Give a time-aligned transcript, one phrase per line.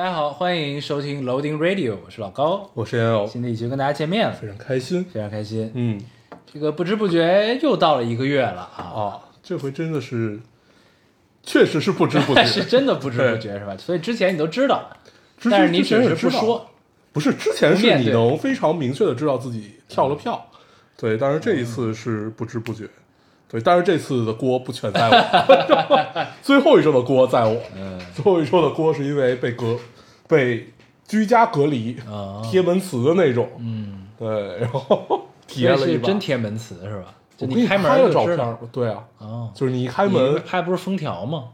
[0.00, 2.70] 大家好，欢迎收听 Loading Radio，我是老高。
[2.72, 5.04] 我是严友，新的一期跟大家见面了，非常开心。
[5.04, 5.70] 非常开心。
[5.74, 6.00] 嗯。
[6.50, 10.40] 这个不知不觉又到了一个月了啊，哦，这回真的是，
[11.42, 13.76] 确实是不知不觉， 是真的不知不觉是吧？
[13.76, 14.88] 所以之前你都知道，
[15.38, 16.66] 之但是你只是不说。
[17.12, 20.42] 不是之前是你能非常明确的知道自己跳了票，
[20.96, 22.88] 对，但是这一次是不知不觉，
[23.50, 29.76] 对，但是这次的锅不全在我， 最后一周的锅在我，嗯最后一周的锅是因为被隔
[30.28, 30.68] 被
[31.08, 37.14] 居家隔离啊贴门磁的那种，嗯，对，然后 体验了一把，是真贴门磁是吧？
[37.36, 41.44] 就你你开门拍了照片对啊，哦，就是你一开门拍不是封条吗？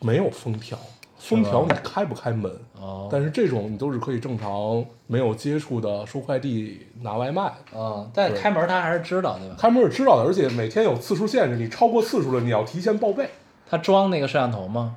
[0.00, 0.78] 没有封条，
[1.18, 2.50] 封条你开不开门？
[2.80, 7.42] 哦，但是这种你都是可以正常没有接触的收快递、拿外卖，
[7.74, 9.56] 啊，但开门他还是知道对吧？
[9.58, 13.28] 开门是知道的，而且每天有次数限制，你超过次数了，你要提前报备。
[13.68, 14.96] 他装那个摄像头吗？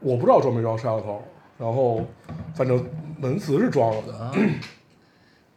[0.00, 1.22] 我不知道装没装摄像头，
[1.58, 2.02] 然后
[2.54, 2.84] 反正
[3.18, 4.30] 门磁是装了的，啊，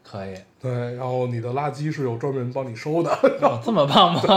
[0.03, 4.21] 可以，对，然后你的垃圾是有专门人帮你收的，哦，这么棒吗？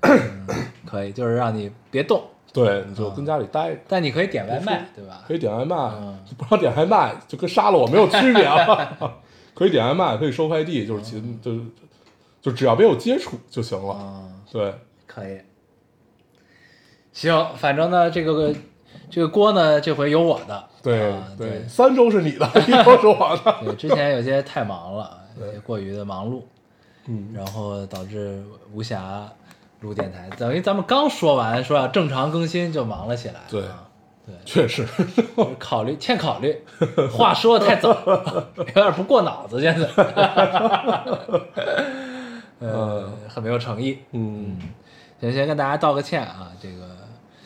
[0.00, 0.46] 嗯
[0.84, 2.22] 可以，就是让你别动，
[2.64, 5.34] 对，你就跟家里待着，但你可以点外卖，对吧可？
[5.34, 8.98] 以点外卖嗯，不让点外卖就跟杀了我没有区别啊，
[9.54, 11.62] 可以点外卖，可以收快递，就是其就就
[12.40, 14.74] 就只要别有接触就行了，啊，对。
[15.06, 15.38] 可以。
[17.12, 18.54] 行，反正呢，这个
[19.10, 20.64] 这个锅呢，这回有我的。
[20.82, 23.56] 对、啊对，三周是你的，一周是我的。
[23.64, 26.42] 对，之前有些太忙了， 有些过于的忙碌，
[27.06, 28.96] 嗯，然后导致无暇
[29.80, 30.28] 录电台。
[30.36, 33.40] 等于咱们刚说完说要正常更新，就忙了起来。
[33.48, 33.82] 对啊
[34.26, 34.84] 对，确实，
[35.58, 36.60] 考虑欠考虑，
[37.12, 37.90] 话说的太早，
[38.58, 39.88] 有点不过脑子，现在。
[42.58, 43.98] 呃，很没有诚意。
[44.12, 44.56] 嗯，
[45.20, 46.88] 先先跟大家道个歉啊，这个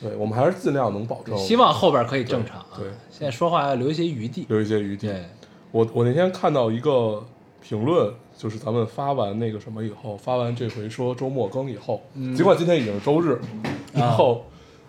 [0.01, 2.67] 对，我们还是尽量能保证，希望后边可以正常啊。
[2.79, 4.47] 对对现在说话要留一些余地。
[4.49, 5.09] 留一些余地。
[5.09, 5.29] 对，
[5.73, 7.23] 我我那天看到一个
[7.61, 13.41] 评论，就是咱们发完那个什么以后，发完这回说周末更以后，嗯尽管今天已经是周日，啊
[13.93, 14.47] 然后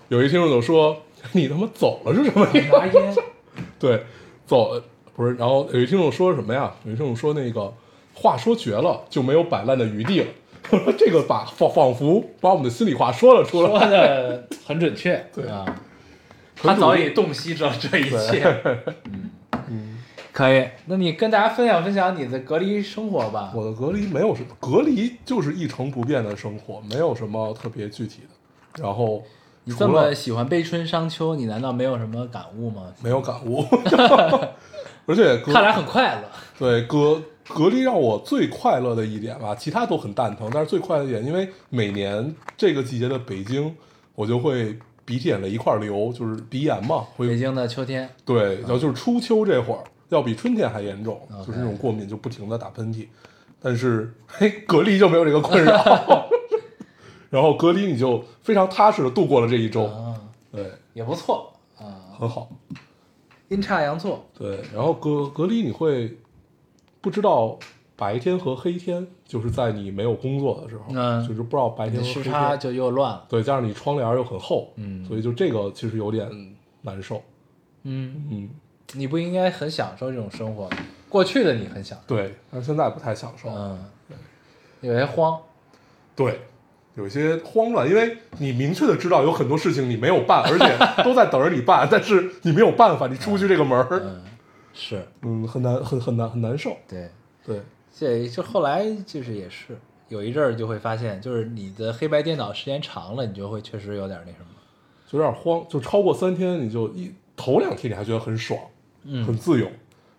[0.09, 0.95] 有一听众就说
[1.33, 3.15] ：“你他妈走了是什么意思？” 拿烟。
[3.79, 4.03] 对，
[4.45, 4.81] 走
[5.15, 6.73] 不是，然后有一听众说什么呀？
[6.85, 7.73] 有一听众说那个
[8.13, 10.27] 话说绝了，就没有摆烂的余地了。
[10.69, 13.79] 我说 这个把仿仿佛把我们的心里话说了出来说。
[13.79, 15.65] 的很准确，对啊，
[16.55, 18.61] 他早已洞悉着这一切。
[19.05, 19.30] 嗯
[20.33, 23.51] 可以，那你跟大家分享分享你的隔离生活吧。
[23.55, 28.81] 我的隔离没有什么，隔离就是一成不变的生活，没有什么特别具体的。
[28.81, 29.21] 然后
[29.65, 32.83] 你这么喜欢悲春伤秋，你难道没有什么感悟吗？
[33.03, 33.65] 没有感悟，
[35.05, 36.21] 而且隔看来很快乐。
[36.57, 43.75] 对隔隔离让我最快乐的一点吧，其他都很蛋疼，但是最快乐一点，因为每年这个季节的北京，
[44.15, 53.07] 我就会鼻涕眼泪一块流，就是鼻炎嘛，会北京的秋天，对，然后就是初秋这会儿，要比春天还严重就是那种过敏，就不停的打喷嚏。
[53.61, 56.29] 但是嘿，隔离就没有这个困扰，
[57.29, 60.15] 然后隔离你就非常踏实的度过了这一周，啊，
[60.51, 62.49] 对，也不错啊，很好。
[63.49, 64.25] 阴差阳错。
[64.37, 66.17] 对，然后隔隔离你会
[67.01, 67.59] 不知道
[67.95, 73.25] 白天和黑天，就是在你没有工作的时候，嗯就是不知道白天和黑天时差就又乱了。
[73.29, 76.27] 对，加上你窗帘又很厚，嗯所以就这个其实有点
[76.81, 77.21] 难受，
[77.83, 78.49] 嗯，嗯，
[78.93, 80.69] 你不应该很享受这种生活？
[81.09, 83.85] 过去的你很享受，对，但是现在不太享受，嗯，
[84.81, 85.39] 有些慌，
[86.15, 86.41] 对，
[86.95, 94.21] 有些慌乱，因为你明确的知道有很多事情你没有办，而且都在等着你办，但是你没有办法，你出不去这个门儿，嗯，
[94.73, 96.75] 是嗯，很难，很很难，很难受。
[96.87, 97.09] 对。
[97.43, 97.59] 对，
[97.97, 99.75] 这就后来就是也是
[100.09, 104.45] 有一阵儿就会发现，就是你的黑白颠倒时间长了，你就会确实有点那什么。
[105.07, 108.59] 就有点慌，就超过三天，你就一头两天你还觉得很爽，
[109.03, 109.67] 嗯很自由，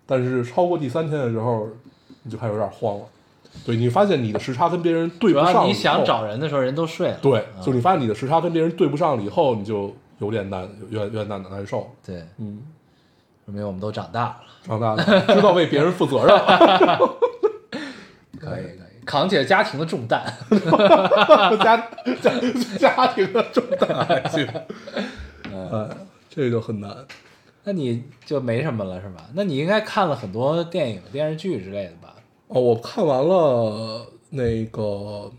[0.07, 1.69] 但是超过第三天的时候，
[2.23, 3.05] 你就开始有点慌了。
[3.67, 7.19] 对你发现你的时差跟别人对不上，要你想，找人的时候，人都睡了。
[7.21, 11.91] 对，嗯就你发现你的时差跟别人对不上了以后，你就有点难，有点有点难难受。
[12.05, 12.63] 对，嗯，
[13.45, 14.37] 说明我们都长大了。
[14.65, 16.99] 长大了，知道为别人负责任了。
[18.41, 20.23] 可以可以，扛起了家庭的重担。
[21.61, 21.77] 家
[22.23, 22.33] 家
[22.79, 24.47] 家庭的重担还行，
[25.53, 25.89] 哎，
[26.31, 26.97] 这个很难。
[27.65, 29.29] 那你就没什么了是吧？
[29.35, 32.15] 那你应该看了很多电影、电视剧之类的吧？
[32.49, 34.83] 哦，我看完了那个《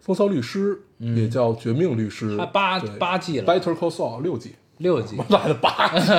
[0.00, 0.80] 风骚律师》，
[1.14, 5.16] 也叫《绝命律师》，它八八季了，Better Call Saul 六季，六季。
[5.28, 6.12] 来了八季，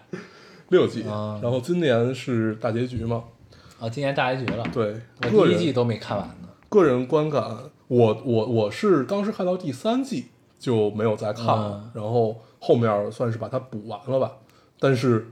[0.70, 1.02] 六季。
[1.02, 3.24] 啊然后今年是大结局嘛？
[3.80, 4.64] 啊，今年大结局了。
[4.72, 4.96] 对，
[5.32, 6.48] 我第一季都没看完呢。
[6.68, 7.42] 个人观感，
[7.88, 10.26] 我我我是当时看到第三季
[10.58, 14.32] 就没有再看了，嗯然后后面算是把它补完了吧。
[14.78, 15.28] 但是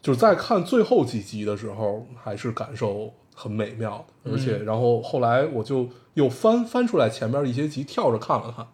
[0.00, 8.66] 就是在看最后几集的时候，还是感受很美妙的，而且然后后来我就又翻翻出来前面一些集跳着看了看。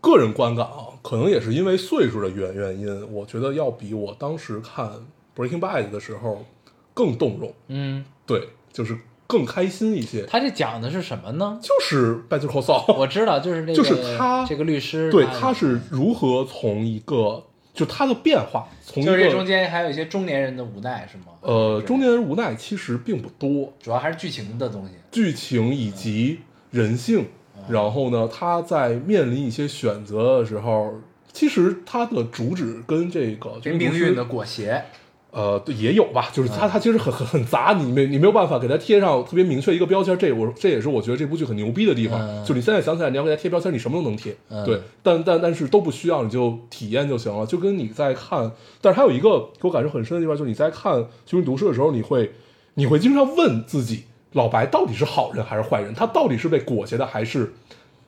[0.00, 4.86] 个人观感啊，可能也是因为岁数的原原因，我觉得要比我当时看
[5.36, 6.44] 《Breaking Bad》的时候
[6.92, 7.54] 更动容。
[7.68, 8.98] 嗯，对，就是
[9.32, 10.26] 更开心一些。
[10.26, 11.58] 他这讲的是什么呢？
[11.62, 17.42] 就是 Better Call Saul，我知道，就是这个，就是他这个律师，对，他是如何从一个
[17.72, 21.32] 就他的变化，从一就是这中间还有一些中年人的无奈，是吗？
[21.40, 24.92] 呃中年人无奈其实并不多，主要还是剧情的东西。
[25.10, 26.40] 剧情以及
[26.70, 27.24] 人性，
[27.70, 30.92] 然后呢，他在面临一些选择的时候，
[31.32, 34.84] 其实他的主旨跟这个跟命运的裹挟，
[35.32, 48.52] 呃，对，也有吧，就是它它其实很很很杂，你没你没有办法给它贴上特别明确一个标签，这我这也是我觉得这部剧很牛逼的地方，嗯就你现在想起来你要给它贴标签，你什么都能贴，嗯对，但但但是都不需要，你就体验就行了，就跟你在看，
[48.82, 50.92] 但是还有一个给我感受很深的地方，就是你在看
[51.24, 52.30] 《寻人读书》的时候，你会
[52.74, 55.94] 你会经常问自己，老白到底是好人还是坏人？
[55.94, 57.50] 他到底是被裹挟的还是？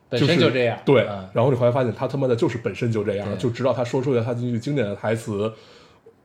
[0.07, 5.51] 本身就这样对，嗯然后你后来发现他他妈的就是本身就这样，就直到他说出了他那句经典的台词，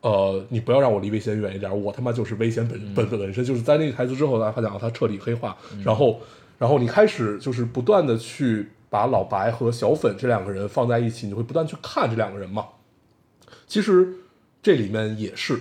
[0.03, 6.21] 呃，你不要让我离危险远一点，我他妈就是危险本、嗯本本身，就是在那个台词之后，他讲他彻底黑化，然后
[6.59, 12.67] 然后你开始就是不断的去把老白和小粉这两个人放在一起，你会不断去看这两个人嘛。
[13.67, 14.09] 其实
[14.63, 15.61] 这里面也是，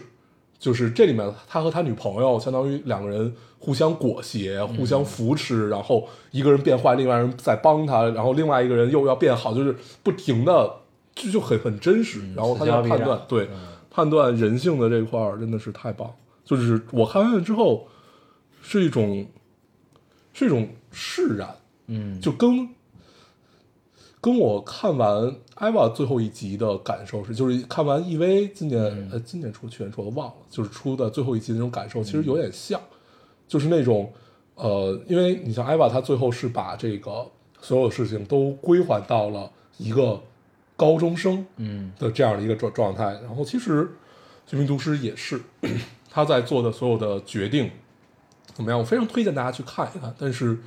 [0.58, 10.76] 就是这里面他和他女朋友相当于两个人互相裹挟、互相扶持，然后一个人变坏，另外人在帮他，然后另外一个人又要变好，就是不停的
[11.14, 12.22] 就就很很真实。
[12.36, 13.50] 然后他在此消彼长判断对、
[13.90, 16.14] 判断人性的这块儿真的是太棒，
[16.46, 17.88] 就是我看完了之后
[18.62, 19.26] 是一种
[20.34, 21.56] 是一种释然，
[21.88, 22.70] 嗯，就跟
[24.22, 29.10] 跟我看完艾娃最后一集的感受是，就是看完 EV 今年、嗯。
[29.14, 32.80] 呃今年出去年出我忘了，就是出的最后一集那种感受，其实有点像，
[33.48, 34.12] 就是那种
[34.56, 37.26] 呃，因为你像艾娃，她最后是把这个
[37.62, 40.22] 所有事情都归还到了一个
[40.80, 41.92] 高中生嗯。
[42.00, 43.84] 的这样的一个状状态，然后其实
[44.48, 45.42] 《绝命毒师》也是
[46.10, 47.70] 他在做的所有的决定
[48.54, 50.58] 怎么样，我非常推荐大家去看一看，但是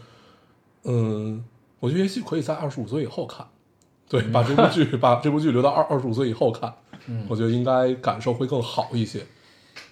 [0.84, 1.42] 嗯，
[1.80, 3.46] 我觉得也许可以在二十五岁以后看，
[4.08, 6.72] 对，把这部剧 把这部剧留到二二十五岁以后看，
[7.28, 9.26] 我觉得应该感受会更好一些。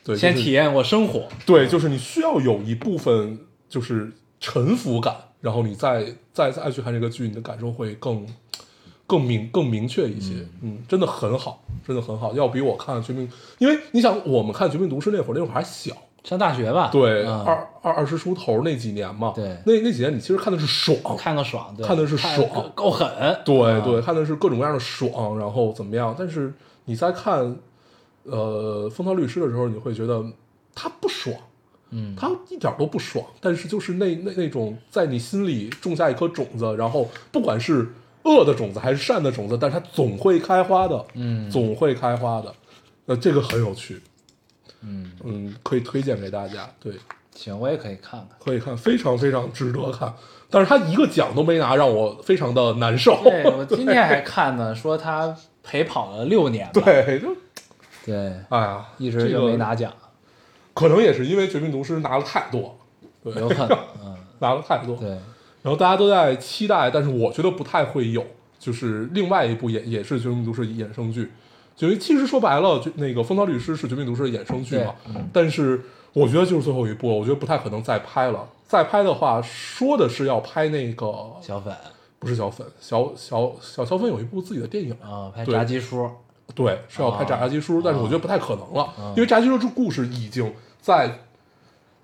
[0.05, 3.39] 对，就是先体验过生活，对，就是你需要有一部分
[3.69, 8.27] 就是臣服感，然后你再再再去看这个剧，你的感受会更
[9.11, 10.35] 更明更明确一些。
[10.63, 13.27] 嗯，真的很好，真的很好，要比我看《绝命》，
[13.59, 15.93] 因为你想，我们看《绝命毒师》那会儿，那会儿还小，
[16.23, 16.91] 上大学吧？
[16.93, 23.09] 对，嗯二二二十出头那几年嘛，对那那几年你其实看的是爽，看个爽，对看的是爽够够狠，
[23.45, 26.15] 对啊对，看的是各种各样的爽，然后怎么样？
[26.17, 26.55] 但是
[26.85, 27.57] 你在看
[28.23, 30.25] 呃《风骚律师》的时候，你会觉得
[30.73, 31.35] 他不爽，
[31.91, 37.89] 嗯，他一点都不爽，但是就是那那那种在你心里种下一颗种子，然后不管是
[38.25, 42.55] 恶的种子还是善的种子，但是它总会开花的，嗯总会开花的。
[43.07, 44.01] 呃，这个很有趣，
[44.83, 46.93] 嗯，嗯，可以推荐给大家，对，
[47.35, 48.29] 行，我也可以看看。
[48.39, 50.15] 可以看，非常非常值得看。
[50.49, 53.21] 但是他一个奖都没拿，让我非常的难受。
[53.25, 57.37] 对我今天还看呢，说他陪跑了六年吧， 对，就
[58.05, 59.93] 对，哎呀，一直就没拿奖，
[60.75, 62.79] 可能也是因为《绝命毒师》拿了太多，
[63.25, 64.97] 对，有可能， 嗯，拿了太多。
[64.97, 65.19] 对，
[65.63, 68.25] 然后大家都在期待，但是我觉得不太会有，
[68.59, 71.31] 就是另外一部也也是《绝命毒师》衍生剧。
[71.79, 75.29] 因为其实说白了，就那个《风骚律师》是《绝命毒师》的衍生剧嘛，嗯。
[75.33, 75.81] 但是
[76.13, 78.49] 我觉得就是最后一部，我觉得不太可能再拍了。
[78.67, 81.07] 再拍的话，说的是要拍那个
[81.41, 81.75] 小粉。
[82.19, 86.07] 不是小粉，小小小小粉有一部自己的电影，啊，拍炸鸡叔，
[86.55, 89.15] 对，是要拍《炸鸡叔》但是我觉得不太可能了，啊。
[89.17, 90.53] 因为《炸鸡叔》这故事已经
[90.83, 91.19] 在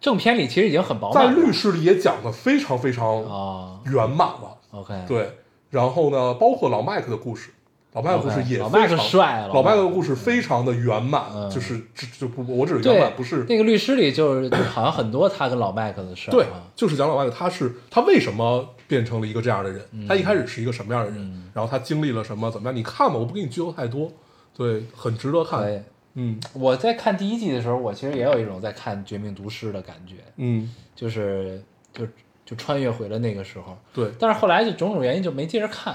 [0.00, 4.56] 正片里其实已经很饱在满在律师里也讲的非常非常啊圆满了。
[4.70, 5.38] ，OK，对，
[5.70, 7.50] 然后呢，包括老麦克的故事，
[7.92, 11.50] 老麦克的故事 OK，也老麦克非常帅老麦克的故事非常的圆满，嗯。
[11.50, 20.06] 就是就就不我只是圆对满，不是那个律师里就是好像很多他跟老麦克的事儿对啊，，就是讲老麦克他是他为什么变成了一个这样的人，嗯？
[20.06, 24.12] 他一开始是一个什么样的人，然后他经历了什么怎么样，你看吧，我不给你剧透太多，
[24.56, 25.80] 对，很值得看可以，
[26.16, 32.06] 嗯我在看第一季的时候，我其实也有一种在看《绝命毒师》的感觉，嗯，就是就
[32.44, 33.76] 就穿越回了那个时候。
[33.92, 35.94] 对但是后来就种种原因就没接着看。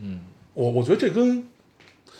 [0.00, 0.20] 嗯，
[0.54, 1.46] 我我觉得这跟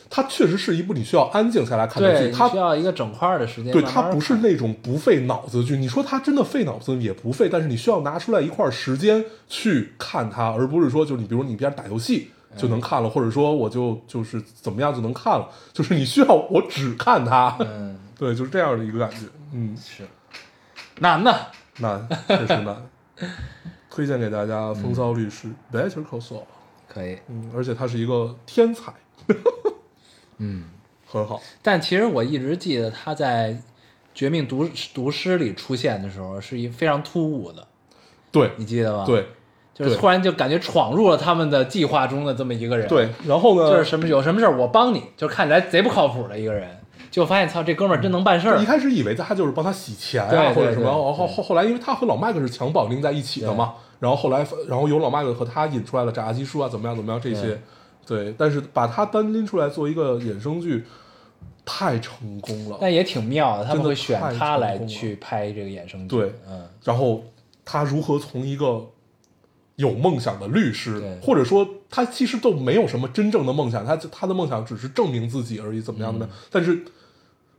[0.09, 5.77] 它确实是一部你需要安静下来看的对，剧，它需要一个整块的时间对它不是那种不费脑子的剧。
[5.77, 17.57] 你说它真的费脑子也不费，但是你需要拿出来一块时间去看它，而不是说就是你比如你边打游戏就能看了，或者说我就就是怎么样就能看了，就是你需要我只看它。
[17.61, 19.27] 嗯， 对，就是这样的一个感觉。
[19.53, 20.07] 嗯，是
[20.99, 21.35] 难呐。
[21.79, 22.77] 难，确实难。
[23.89, 26.43] 推荐给大家《风骚律师》Better Call Saul。
[26.89, 28.93] 可以，嗯，而且他是一个天才，
[30.39, 30.65] 嗯，
[31.07, 31.41] 很好。
[31.63, 33.53] 但其实我一直记得他在
[34.13, 37.67] 《绝命毒毒师》里出现的时候是一非常突兀的，
[38.33, 39.29] 对你记得吗？，对
[39.81, 42.87] 就是突然就感觉闯入了他们的计划中的这么一个人。
[42.89, 46.69] 对，，然后呢，就是什么有什么事儿我帮你，就看起来贼不靠谱的一个人，
[47.11, 48.59] 就发现操这哥们儿真能办事儿。
[48.61, 48.65] 一。
[48.65, 57.61] 开始以为他就是帮他洗钱对啊，或者什么，后后后后来，因为他和老麦克是强绑定在一起的嘛，然后后来，然后有老麦克和他引出来了炸鸡叔啊，怎么样怎么样这些，
[58.07, 60.85] 对，但是把他单拎出来做一个衍生剧，
[61.65, 62.79] 太成功了。
[62.81, 66.17] 但也挺妙的，他们会选他来去拍这个衍生剧。
[66.17, 66.33] 对。
[66.49, 67.25] 嗯，然后
[67.65, 68.85] 他如何从一个
[69.81, 76.27] 有梦想的律师，或者说他其实都没有什么真正的梦想，他他的梦想只是证明自己而已，怎么样的？
[76.27, 76.85] 嗯但是。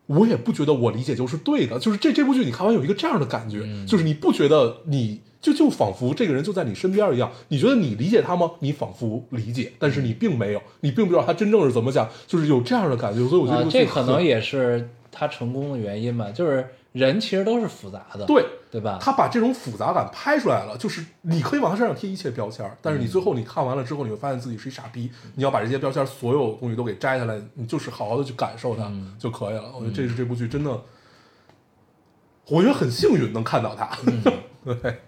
[0.07, 8.51] 我也不觉得我理解就是对的，就是这这部剧你看完有一个这样的感觉，嗯就是你不觉得你就就仿佛这个人就在你身边一样，你觉得你理解他吗？
[8.59, 18.97] 你仿佛理解，但是你并没有，你并不知道他真正是怎么想，就是有这样的感觉，所以我觉得这可能也是他成功的原因吧，就是人其实都是复杂的，对，对吧？
[19.01, 25.11] 他把这种复杂感拍出来了，就是你可以往他身上贴一切标签，但是你最后你看完了之后，你会发现自己是一傻逼。
[25.35, 29.71] 你要把这些标签所有东西都给摘下来，你就是好好的去感受它嗯就可以了。
[29.75, 30.71] 我觉得这是这部剧真的，
[32.47, 33.89] 我觉得很幸运能看到它，
[34.63, 34.99] 对，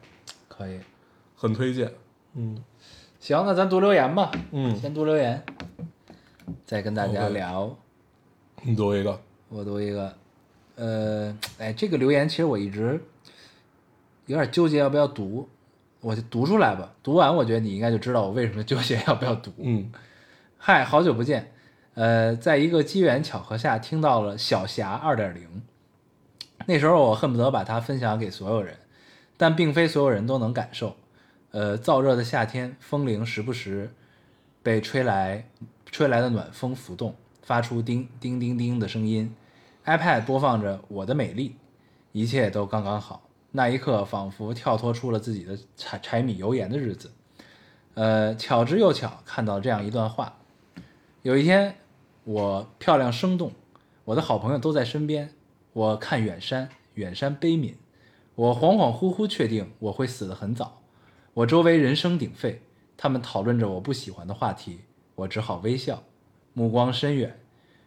[0.49, 0.79] 可以。
[1.35, 1.91] 很推荐。
[2.35, 2.57] 嗯
[3.19, 5.41] 行，那咱读留言吧，嗯，先读留言，
[6.65, 7.73] 再跟大家聊。
[8.61, 9.17] 你读一个，
[9.47, 10.13] 我读一个，
[10.75, 13.01] 呃，哎，这个留言其实我一直
[14.25, 15.47] 有点纠结要不要读，
[16.01, 16.93] 我就读出来吧。
[17.03, 19.51] 读完，我觉得你应该就知道我为什么纠结要不要读。
[19.57, 19.91] 嗯
[20.57, 21.51] 嗨，好久不见。
[21.95, 25.61] 呃，在一个机缘巧合下听到了小霞二点零，
[26.65, 28.77] 那时候我恨不得把它分享给所有人，
[29.37, 30.95] 但并非所有人都能感受。
[31.51, 33.91] 呃，燥热的夏天，风铃时不时
[34.63, 35.47] 被吹来
[35.85, 37.13] 吹来的暖风浮动，
[37.43, 39.35] 发出叮叮叮叮的声音。
[39.85, 41.49] iPad 播放着《我的美丽》，
[42.13, 43.21] 一切都刚刚好。
[43.55, 47.11] 那一刻，仿佛跳脱出了自己的柴柴米油盐的日子。
[47.93, 50.39] 呃，巧之又巧，看到这样一段话：
[51.21, 51.75] 有一天，
[52.23, 53.51] 我漂亮生动，
[54.05, 55.29] 我的好朋友都在身边。
[55.73, 57.75] 我看远山，远山悲悯。
[58.33, 60.81] 我恍恍惚惚确定我会死得很早。
[61.35, 62.63] 我周围人声鼎沸，
[62.97, 64.79] 他们讨论着我不喜欢的话题，
[65.13, 66.01] 我只好微笑，
[66.53, 67.39] 目光深远。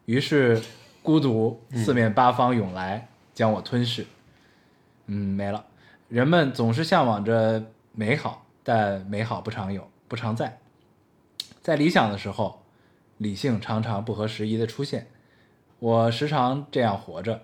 [0.04, 0.62] 于是，
[1.02, 4.06] 孤独四面八方涌来，将我吞噬。
[5.06, 5.64] 嗯，没了。
[6.08, 10.58] 人们总是向往着美好，但美好不常有，不常在。
[11.62, 12.62] 在理想的时候，
[13.18, 15.08] 理性常常不合时宜的出现。
[15.78, 17.42] 我时常这样活着，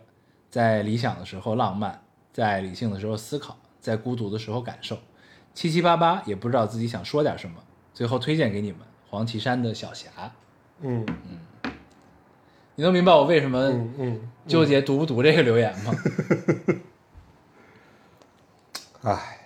[0.51, 2.03] 在理想的时候浪漫，
[2.33, 4.99] 在理性的时候思考，在孤独的时候感受，
[5.55, 7.57] 七七八八也不知道自己想说点什么。
[7.93, 10.09] 最后推荐给你们黄绮珊的小霞，
[10.81, 11.05] 嗯
[11.65, 11.73] 嗯
[12.75, 15.93] 你能明白我为什么嗯嗯，纠结读不读这个留言吗？
[19.03, 19.39] 唉，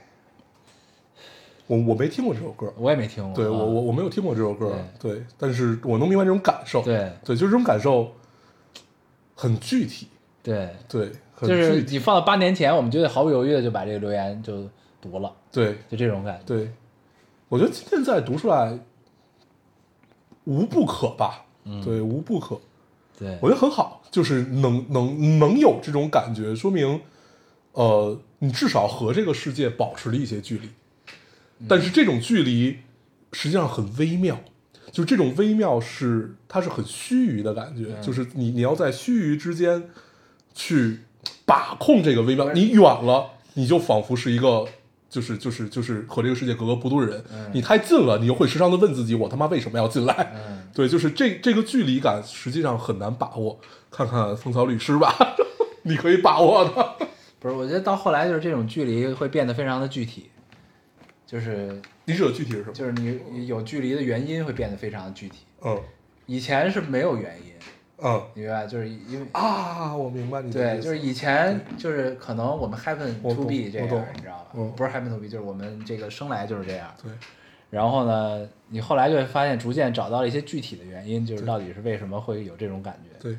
[1.66, 3.32] 我我没听过这首歌，我也没听过。
[3.32, 7.10] 啊对我我我没有听过这首歌，对，但是我能明白这种感受，对。
[7.24, 8.12] 对，就是这种感受
[9.34, 10.08] 很具体，
[10.42, 11.10] 对，对，
[11.40, 14.68] 就是你放到八年前，我们就得毫不犹豫的就把这个留言就
[15.00, 16.44] 读了，对就这种感觉。
[16.44, 16.70] 对，
[17.48, 18.78] 我觉得今天再读出来
[20.44, 21.82] 无不可吧，嗯。
[21.82, 22.60] 对，无不可，
[23.18, 23.38] 对。
[23.40, 27.00] 我觉得很好，就是能能能有这种感觉，说明
[27.72, 30.66] 呃，你至少和这个世界保持了一些距离，
[31.58, 32.78] 嗯但是这种距离
[33.32, 34.40] 实际上很微妙。
[34.92, 39.90] 就这种微妙是，它是很须臾的感觉，嗯就是你你要在须臾之间
[40.54, 41.00] 去
[41.44, 44.66] 把控这个微妙，你远了，你就仿佛是一个
[45.10, 50.32] 就是就是就是和这个世界格格不入的人，你太近了，你又会时常的问自己，我他妈为什么要进来？
[50.34, 53.58] 嗯对，就是这这个距离感实际上很难把握，
[53.90, 55.14] 看看风骚律师吧，
[55.82, 57.05] 你可以把握的。
[57.38, 60.30] 不是，我觉得到后来就是这种距离会变得非常的具体，
[61.26, 62.72] 就是你指的具体是什么？
[62.72, 65.44] 就是你有距离的原因会变得非常的具体。
[65.62, 65.80] 嗯
[66.26, 67.52] 以前是没有原因，
[67.98, 68.66] 嗯你明白？
[68.66, 74.46] 就是因为啊，我明白你的对，就是以前就是可能我们 happen to be 这样，你知道吧？
[74.54, 76.92] 嗯不是 happen to be，就是我们这个生来就是这样。
[77.00, 77.12] 对，
[77.70, 83.16] 然后呢，你后来就会发现，逐渐找到了一些具体的原因，就是到底是为什么会有这种感觉。
[83.20, 83.38] 对，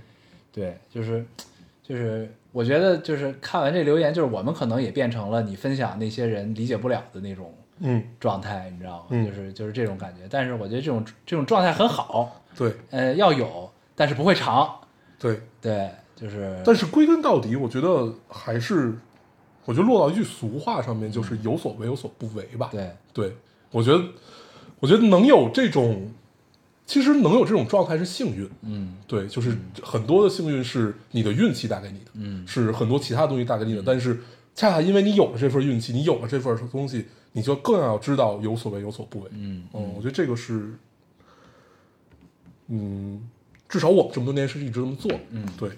[0.54, 1.26] 对，就是
[1.84, 9.06] 就是，我觉得就是看完这留言，就是我们可能也变成了你分享那些人理解不了的那种嗯，状态，你知道吗？
[9.12, 10.22] 嗯就是就是这种感觉。
[10.28, 14.76] 但是我觉得这种这种状态很好，对呃，要有，但是不会长。
[15.20, 15.40] 对。
[15.62, 18.98] 对，就是但是归根到底，我觉得还是，
[19.66, 22.70] 我觉得落到一句俗话上面，就是有所为有所不为吧。
[22.72, 23.36] 对对，
[23.70, 24.04] 我觉得，
[24.80, 26.12] 我觉得能有这种，
[26.88, 28.50] 其实能有这种状态是幸运。
[28.62, 33.84] 嗯对，就是很多的幸运是你的运气带给你的，嗯是很多其他东西带给你的。
[33.86, 34.22] 但是
[34.56, 39.30] 恰恰因为你有了这份运气，你有了这份东西，你就更要知道有所为有所不为。
[39.34, 40.74] 嗯嗯，我觉得这个是，
[42.68, 43.22] 嗯，
[43.68, 45.12] 至少我们这么多年是一直这么做。
[45.32, 45.70] 嗯对，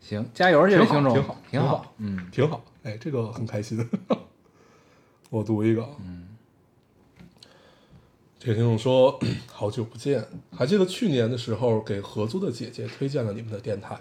[0.00, 2.64] 行，加油，这位听众，挺好挺挺好嗯挺好。
[2.84, 3.84] 哎，这个很开心。
[5.30, 6.28] 我读一个，嗯，
[8.44, 10.22] 这个听众说，好久不见，
[10.54, 13.98] 还记得去年的时候给合租的姐姐推荐了你们的电台。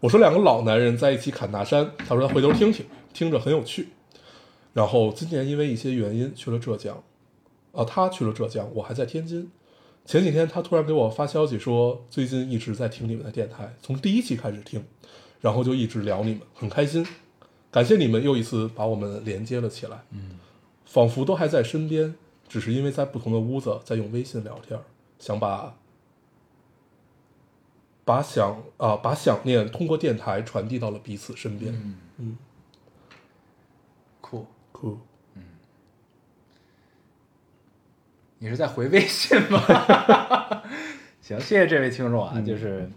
[0.00, 3.88] 我说两个老男人在一起侃大山，他说他回头听听，听着很有趣。
[4.74, 7.02] 然后今年因为一些原因去了浙江，
[7.72, 9.50] 啊，他去了浙江，我还在天津。
[10.04, 14.84] 前几天他突然给我发消息说，最近一直在听你们的电台，从第一期开始听，
[15.40, 17.06] 然后就一直聊你们，很开心。
[17.70, 20.38] 感谢你们又一次把我们连接了起来，嗯
[20.84, 22.14] 仿佛都还在身边，
[22.54, 24.78] 只是因为在不同的屋子在用微信聊天，
[25.18, 25.74] 想把
[28.04, 31.74] 把想啊把想念通过电台传递到了彼此身边。
[31.74, 32.38] 嗯嗯，
[34.20, 34.46] 酷。
[34.70, 35.00] 酷，
[38.38, 39.58] 你是在回微信吗？
[41.20, 42.88] 行，谢谢这位听众啊，嗯就是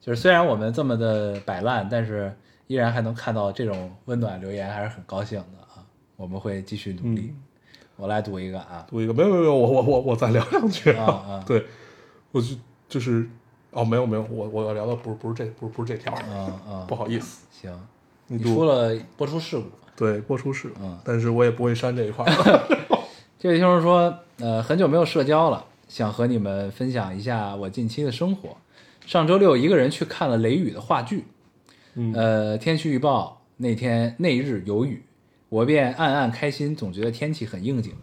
[0.00, 2.32] 就是虽然我们这么的摆烂，但是
[2.68, 5.84] 依然还能看到这种温暖留言，还是很高兴的啊。
[6.14, 7.34] 我们会继续努力。
[7.34, 7.42] 嗯
[7.96, 11.04] 我来读一个啊，读一个，没有没有没有，我我我我再聊两句啊。
[11.06, 11.64] 啊 对，
[12.32, 12.54] 我就
[12.88, 13.28] 就是
[13.70, 17.72] 哦，没有没有，我我要聊的不是不是这不是不是这条，嗯嗯，不好意思，行，
[18.26, 19.64] 你读你出了播出事故。
[19.96, 20.98] 对播出事，嗯。
[21.02, 22.86] 但是我也不会删这一块儿。
[23.40, 28.58] 这位听众说，呃，很久没有社交了，想和你们分享一下我近期的生活。
[29.06, 31.24] 上周六一个人去看了雷雨的话剧，
[31.94, 32.12] 嗯。
[32.12, 35.02] 呃，天气预报那天那日有雨，
[35.48, 37.94] 我便暗暗开心，总觉得天气很应景。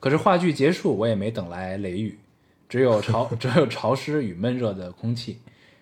[0.00, 2.18] 可是话剧结束，我也没等来雷雨，
[2.68, 5.40] 只有潮 只有潮湿与闷热的空气。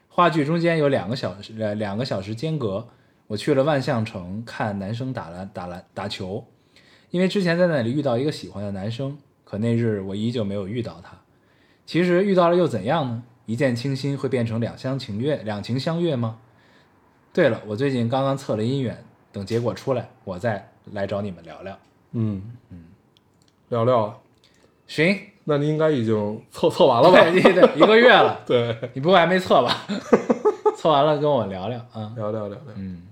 [0.08, 2.88] 话剧中间有两个小时，呃，两个小时间隔，
[3.26, 6.46] 我去了万象城看男生打篮打篮打球，
[7.10, 11.18] 因为之前在那里遇到一个喜欢的男生，可那日我依旧没有遇到他。
[11.84, 13.22] 其实遇到了又怎样呢？
[13.46, 16.38] 一见倾心会变成两厢情愿、两情相悦吗？
[17.32, 21.78] 对了，我最近刚刚测了姻缘，等结果出来，我再来找你们聊聊。
[22.12, 22.84] 嗯嗯，
[23.68, 24.16] 聊聊啊，
[24.86, 27.22] 行，那你应该已经测测完了吧？
[27.30, 29.86] 对对对，一个月了， 对，你不会还没测吧？
[30.76, 32.12] 测完了跟我聊聊啊。
[32.16, 32.58] 聊聊聊聊。
[32.76, 33.02] 嗯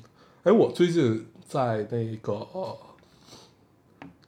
[0.42, 2.76] 哎，我最近在那个、呃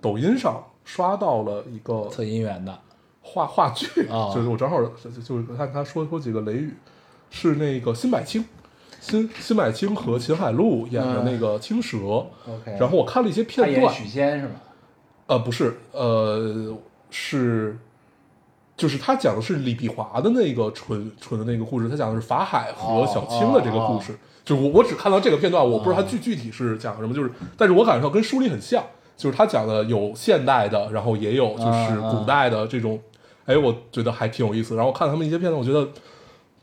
[0.01, 2.77] 抖音上刷到了一个测姻缘的，
[3.23, 6.75] 话话剧，哦就是我正好就就是看他说说几个雷雨，
[7.31, 8.45] 是那个辛柏青，
[9.03, 11.99] 辛辛柏青和秦海璐演的那个青蛇。
[11.99, 14.53] OK 然后我看了一些片段，许仙是吧？
[15.27, 16.73] 呃，不是，呃，
[17.11, 17.77] 是，
[18.77, 24.17] 就是他讲的是李碧华的那个纯纯的那个故事，他讲的是法海和小青的这个故事。
[24.45, 28.85] 就我我只看到这个片段，我不知道他具具体是讲什么，就是，但是我感受到跟书里很像，
[29.17, 33.01] 就是他讲的有现代的，然后也有就是古代的这种，
[33.47, 34.75] 哎，我觉得还挺有意思。
[34.75, 35.89] 然后看他们一些片段，我觉得，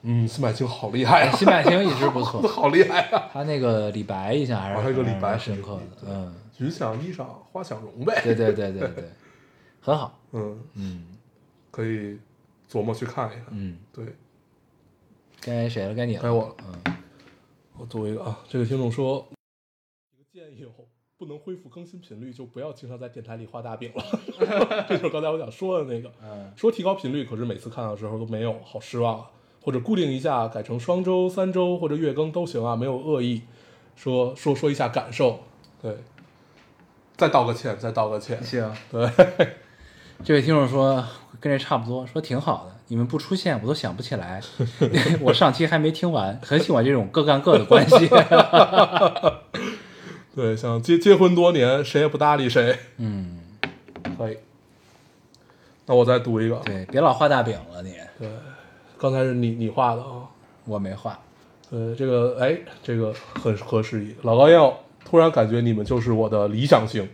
[0.01, 3.29] 嗯，辛柏青好厉害啊，辛柏青一直不错， 好厉害啊！
[3.33, 6.07] 他那个李白印象还是哦他那个李白蛮深刻的。
[6.07, 9.09] 嗯，云想衣裳花想容呗，对对对对对，
[9.81, 10.17] 很好。
[10.31, 11.17] 嗯，嗯
[11.71, 12.17] 可以
[12.71, 13.45] 琢磨去看一看。
[13.51, 14.05] 嗯，对，
[15.41, 15.93] 该谁了？
[15.93, 16.21] 该你了。
[16.23, 16.55] 该我了。
[16.85, 16.95] 嗯，
[17.77, 19.27] 我读一个啊，这个听众说，
[20.13, 20.85] 一个建议哦，
[21.17, 24.03] 不能恢复更新频率，就不要经常在电台里画大饼了。
[24.87, 29.29] 这就是刚才我想说的那个，嗯说提高频率，可是每次看的时候都没有，好失望啊。
[29.61, 33.41] 或者固定一下，改成双周、三周或者月更都行啊，没有恶意。
[33.95, 35.41] 说说说一下感受，
[35.81, 35.97] 对，
[37.17, 38.71] 再道个歉，再道个歉，行。
[38.89, 39.09] 对，
[40.23, 41.03] 这位听众说
[41.41, 44.41] 跟这差不多，说挺好的，你们不出现我都想不起来。
[45.19, 48.09] 我上期还没听完，很喜欢这种各干各的关系。
[50.33, 53.39] 对，像结结婚多年，谁也不搭理谁，嗯，
[54.17, 54.37] 可以。
[55.87, 57.95] 那我再读一个，对，别老画大饼了你。
[58.17, 58.29] 对，
[58.99, 60.27] 刚才是你你画的啊，
[60.65, 61.17] 我没画。
[61.71, 64.13] 呃，这个哎，这个很合时宜。
[64.23, 67.07] 老高要突然感觉你们就是我的理想型。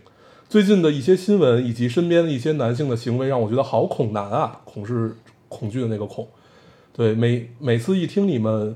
[0.48, 4.60] 最近的一些新闻以及身边的一些男性的行为，让我觉得好恐男啊！
[4.64, 5.16] 恐是
[5.48, 6.26] 恐惧的那个恐。
[6.92, 8.74] 对，每每次一听你们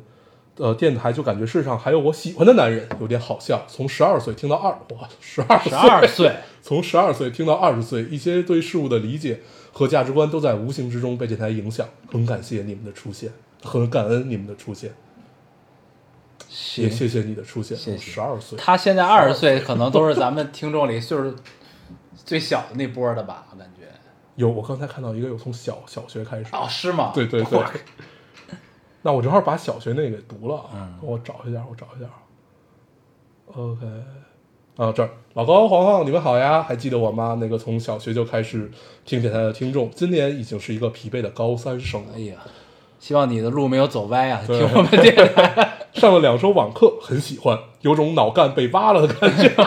[0.55, 3.65] 的电台，就感觉世上还有我喜欢的男人，有点好笑。
[3.67, 9.41] 从十二岁听到二，哇，十二十二岁， 从十二岁听到二十岁，一些对事物的理解
[9.73, 11.87] 和价值观都在无形之中被电台影响。
[12.11, 13.31] 很感谢你们的出现，
[13.63, 14.93] 很感恩你们的出现，
[16.77, 17.77] 也，谢谢你的出现。
[17.77, 21.35] 谢谢十二岁，他现在二十岁，可能都是咱们听众里岁数
[22.15, 23.47] 最小的那波的吧？
[23.53, 23.87] 我感觉。
[24.37, 27.13] 有我刚才看到一个有从小小学开始，哦，是吗？
[27.15, 27.63] 对对对。
[29.03, 32.07] 那我正好把小学那个给读了啊，嗯我找一下，我找一下。
[33.55, 33.87] OK，
[34.81, 37.37] 啊，这儿老高、黄黄，你们好呀，还记得我吗？
[37.39, 38.71] 那个从小学就开始
[39.05, 42.21] 听电台的听众，今年已经是一个疲惫的高三生了哎。
[42.21, 42.37] 呀，
[42.99, 44.41] 希望你的路没有走歪啊！
[44.47, 49.51] 听我们电台， 上了两周网课，很喜欢，有种脑干被挖了的感觉。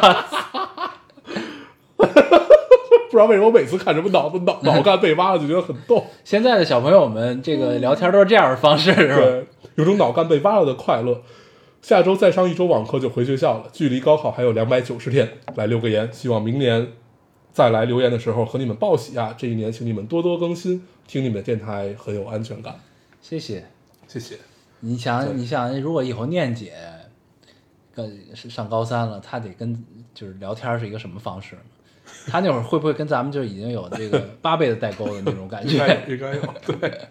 [1.95, 9.17] 不知道为什么我每次看什么脑子脑脑干被挖了就觉得很逗， 现在的小朋友们这个聊天都是这样的方式，是吧？
[9.17, 9.45] 对，
[9.75, 11.21] 有种脑干被挖了的快乐。
[11.83, 16.87] 下周再上一周网课就回学校了，距离高考还有两百九十天，来留个言，希望明年
[17.51, 19.35] 再来留言的时候和你们报喜啊！
[19.37, 22.79] 这一年请你们多多更新，听你们的电台很有安全感，
[23.21, 23.65] 谢谢。
[24.07, 24.37] 谢谢。
[24.79, 26.73] 你想，你想，如果以后念姐
[27.93, 31.61] 跟是上高三了，她得跟就是聊天是一个什么方式呢？
[32.27, 36.11] 她那会儿会不会跟咱们就已经有这个 八倍的代沟的那种感应该有，觉？
[36.13, 37.01] 应该有，对。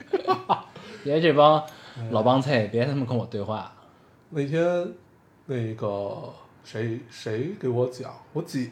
[1.05, 1.63] 因为这帮
[2.11, 3.71] 老帮菜，别他妈跟我对话。
[4.35, 4.89] 那天
[5.45, 6.33] 那个
[6.65, 8.71] 谁谁给我讲，我姐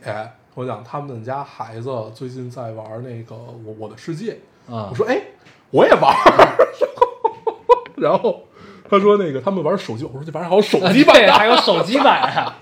[0.55, 5.21] 我讲他们家孩子最近在玩那个我我的世界，啊我说哎，
[5.71, 6.67] 我也玩儿，
[7.97, 8.43] 然后
[8.89, 12.57] 他说那个他们玩手机，我说这玩意儿还有手机版对，的，还有手机版啊！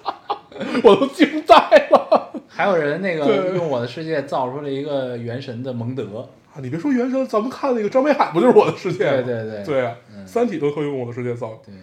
[0.82, 1.54] 我都惊呆
[1.92, 2.32] 了。
[2.48, 9.10] 还有人那个用我的世界造出了一个原神的蒙德，啊，你别说原神，咱们看那个张北海不就是我的世界吗？
[9.12, 9.94] 对对对对啊，
[10.26, 11.74] 三体都可以用我的世界造，对，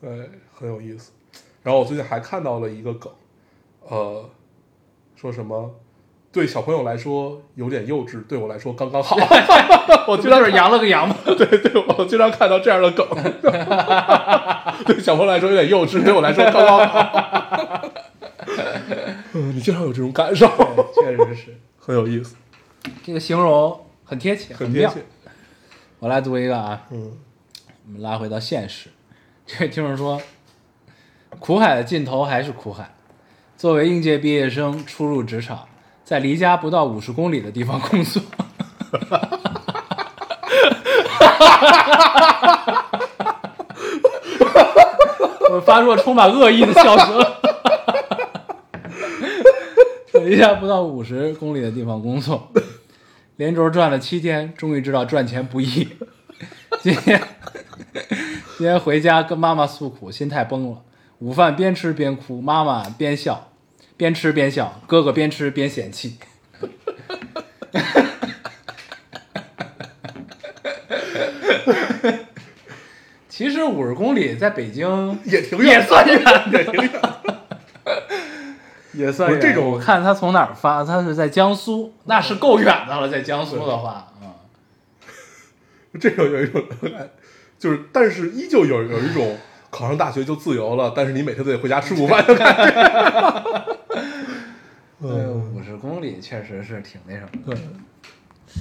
[0.00, 0.30] 对，
[0.62, 1.10] 很有意思。
[1.64, 3.12] 然后我最近还看到了一个梗，
[3.88, 4.30] 呃，
[5.16, 5.74] 说什么
[6.30, 9.16] 对小朋友来说有点幼稚，对我来说刚刚好。
[10.06, 11.16] 我这经常是扬了个扬嘛？
[11.24, 13.04] 对对，我经常看到这样的梗，
[14.86, 17.90] 对小朋友来说有点幼稚，对我来说刚刚好。
[19.34, 20.46] 嗯，你经常有这种感受，
[20.94, 22.36] 确实是，很有意思，
[23.02, 25.04] 这个形容很贴切，很贴切。
[25.98, 27.18] 我来读一个啊，嗯，
[27.86, 28.90] 我们拉回到现实。
[29.46, 30.20] 这位听众说，
[31.38, 32.94] 苦海的尽头还是苦海。
[33.56, 35.68] 作为应届毕业生初入职场，
[36.04, 38.22] 在离家不到五十公里的地方工作。
[45.50, 47.24] 我发出了充满恶意的笑声。
[50.12, 52.50] 在离家不到五十公里的地方工作，
[53.36, 55.88] 连轴转了七天，终于知道赚钱不易。
[56.80, 57.22] 今天
[58.58, 60.82] 今天回家跟妈妈诉苦，心态崩了。
[61.22, 63.52] 午饭边吃边哭，妈妈边笑，
[63.96, 66.18] 边吃边笑，哥哥边吃边嫌弃。
[73.28, 76.90] 其实五十公里在北京 也挺远， 也算远，也挺远。
[78.94, 83.08] 也算远这种我看他从哪儿发，他是在江苏，那是够远的了。
[83.08, 84.32] 在江苏的话，嗯，
[86.00, 86.60] 这种有一种，
[87.60, 89.38] 就是，但是依旧有有一种
[89.72, 92.70] 考上大学就自由了，但是你每天都得回家吃午饭的感觉。
[95.00, 97.54] 对，嗯，五十公里确实是挺那什么的。
[97.54, 98.52] 对，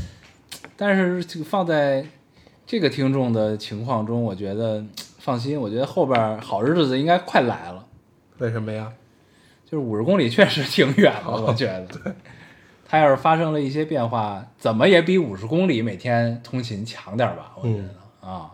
[0.77, 2.05] 但是这个放在
[2.65, 4.81] 这个听众的情况中，我觉得
[5.19, 7.85] 放心，我觉得后边好日子应该快来了。
[8.37, 8.89] 为什么呀？
[9.65, 11.85] 就是五十公里确实挺远的，我觉得。
[11.87, 12.13] 对
[12.87, 17.51] 他要是发生了一些变化，怎么也比五十公里每天通勤强点儿吧？
[17.57, 18.51] 我觉得、啊。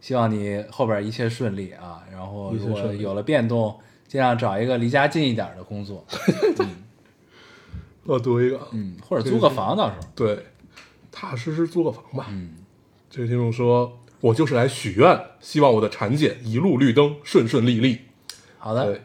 [0.00, 2.02] 希望你后边一切顺利啊！
[2.10, 6.04] 然后如果有了变动，尽量找一个离家近一点的工作，
[8.04, 10.06] 我读一个，嗯，或者租个房，到时候。
[10.14, 10.46] 对，
[11.12, 12.26] 踏踏实实租个房吧。
[12.30, 12.54] 嗯，
[13.10, 18.00] 这位听众说，我就是来许愿，希望我的产检一路绿灯，顺顺利利。
[18.58, 19.02] 好的，对，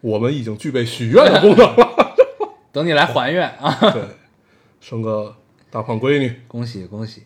[0.00, 2.16] 我们已经具备许愿的功能了。
[2.72, 3.76] 等你来还愿啊！
[3.92, 4.02] 对，
[4.80, 5.36] 生个
[5.70, 6.32] 大胖闺女。
[6.46, 7.24] 恭喜恭喜！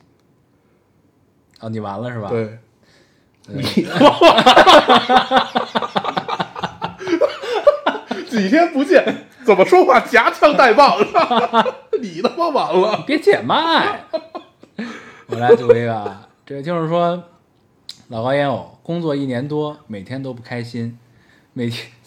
[1.61, 2.59] 哦，你完了是吧？，对，
[3.47, 3.63] 你
[8.29, 10.97] 几天不见，怎么说话夹枪带棒？
[12.01, 13.05] 你他妈完了！
[13.07, 14.07] 别解麦。
[15.27, 17.23] 我来读一个啊，这位听众说，
[18.09, 20.99] 老高烟偶，工作一年多，每天都不开心，
[21.53, 21.87] 每天。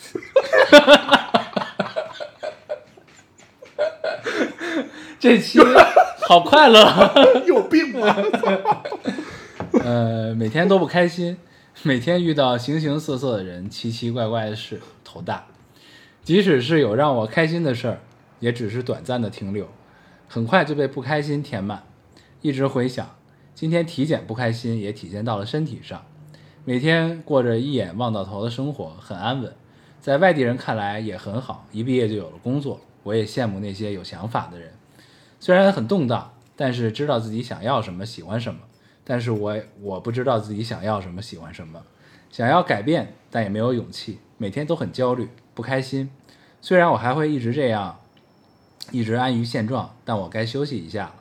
[5.19, 5.60] 这期
[6.28, 8.15] 好快乐，有病吧？
[9.88, 11.38] 呃，每天都不开心，
[11.84, 15.47] 每天遇到形形色色的人，奇奇怪怪的事，头大。
[16.23, 18.00] 即使是有让我开心的事儿，
[18.41, 19.69] 也只是短暂的停留，
[20.28, 21.84] 很快就被不开心填满。
[22.41, 23.15] 一直回想，
[23.56, 26.04] 今天体检不开心，也体现到了身体上。
[26.65, 29.56] 每天过着一眼望到头的生活，很安稳，
[30.02, 31.65] 在外地人看来也很好。
[31.71, 34.73] 一毕业就有了工作，我也羡慕那些有想法的人。
[35.39, 38.60] 虽然很动荡，但是知道自己想要什么，喜欢什么。
[39.10, 41.82] 但是我我不知道自己想要什么，喜欢什么，
[42.30, 46.10] 想要改变，但也没有勇气，每天都很焦虑，不开心。
[46.62, 48.00] 虽然我还会一直这样，
[48.91, 51.15] 一直安于现状，但我该休息一下了。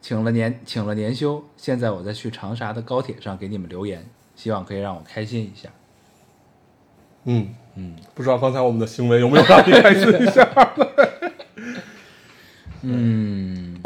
[0.00, 5.68] 请了年请了年休，现在我在去长沙的高铁上给你们留言，希望可以让我开心一下。
[7.24, 10.48] 嗯嗯，不知道刚才我们的行为有没有让你开心一下？
[12.82, 13.37] 嗯，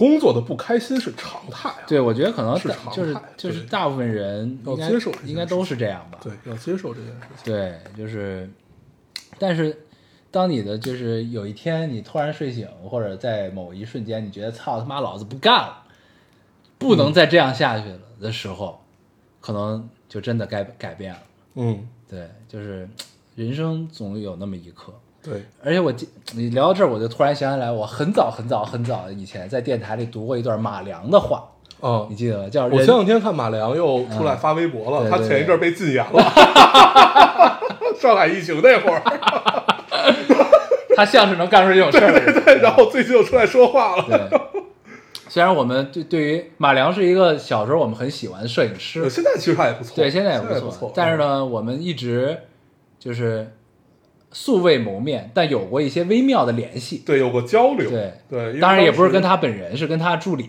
[0.02, 1.76] 工作的不开心是常态啊。
[1.86, 6.18] 对，我觉得可能大是常就是就是大部分人要接受应该都是这样吧。
[6.20, 7.52] 对，要接受这件事情。
[7.54, 8.50] 对，就是，
[9.38, 9.86] 但是
[10.32, 15.84] 当你的就是有一天你突然睡醒，或者在某一瞬间你觉得操他妈老子不干了，
[16.78, 18.80] 不能再这样下去了的时候，
[19.40, 21.20] 可能就真的该改变了。
[21.54, 22.88] 嗯，对，就是
[23.36, 24.92] 人生总有那么一刻。
[25.22, 31.44] 对，而且我记你聊到这儿，我就突然想起来，我很早很早很早以前在电台里读过一段马良的话，
[31.80, 32.06] 哦。
[32.10, 32.48] 你，记得吗？
[32.48, 35.18] 叫我前两天看马良又出来发微博了，嗯对对。
[35.18, 36.22] 他前一阵儿被禁言了，
[38.00, 39.02] 上海疫情那会儿，
[40.96, 42.34] 他像是能干出这种事儿的人。
[42.44, 44.04] 对，然后最近又出来说话了。
[44.08, 44.40] 对，
[45.28, 49.02] 虽然我们对对于马良是一个小时候我们很喜欢的摄影师。
[49.02, 52.36] 呃，现在其实他也不错，对，现在也不不错，但是，呢，我们一直
[52.98, 53.52] 就是
[54.32, 57.02] 素未谋面，但有过一些微妙的联系。
[57.04, 60.48] 对，有过交流，对对，当然也不是跟他本人，是跟他助理。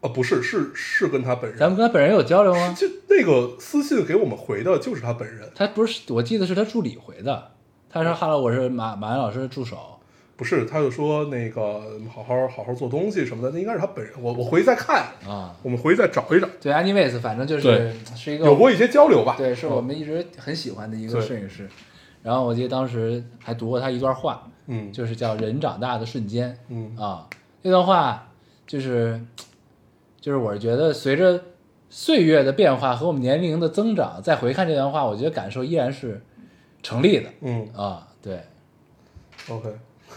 [0.00, 2.76] 啊，不是，是是跟他本人，咱们跟他本人有交流吗？
[2.78, 7.52] 就那个私信给我们回的就是他本人，他不是，我记得是他助理回的。
[7.88, 9.98] 他说：“Hello，我是马马岩老师的助手。
[10.36, 11.80] 不是，他就说那个
[12.14, 14.12] 好好好好做东西什么的，那应该是他本人。
[14.20, 19.36] 我我回去再看，”啊，我们回去再找一找，对，anyways，反正就是是一个有过一些交流吧？
[19.38, 21.66] 对，是我嗯们一直很喜欢的一个摄影师。
[22.26, 26.58] 然后我记得当时还读过他一段话，嗯，就是叫“人长大的瞬间”。
[26.68, 27.28] 嗯啊，
[27.62, 28.26] 那段话
[28.66, 29.24] 就是，
[30.20, 31.40] 就是我是觉得随着
[31.88, 36.20] 岁月的变化和我们年龄的增长，再回看这段话，我觉得感受依然是
[36.82, 38.08] 成立的嗯啊。
[38.20, 38.42] 对
[39.48, 39.72] ，，OK，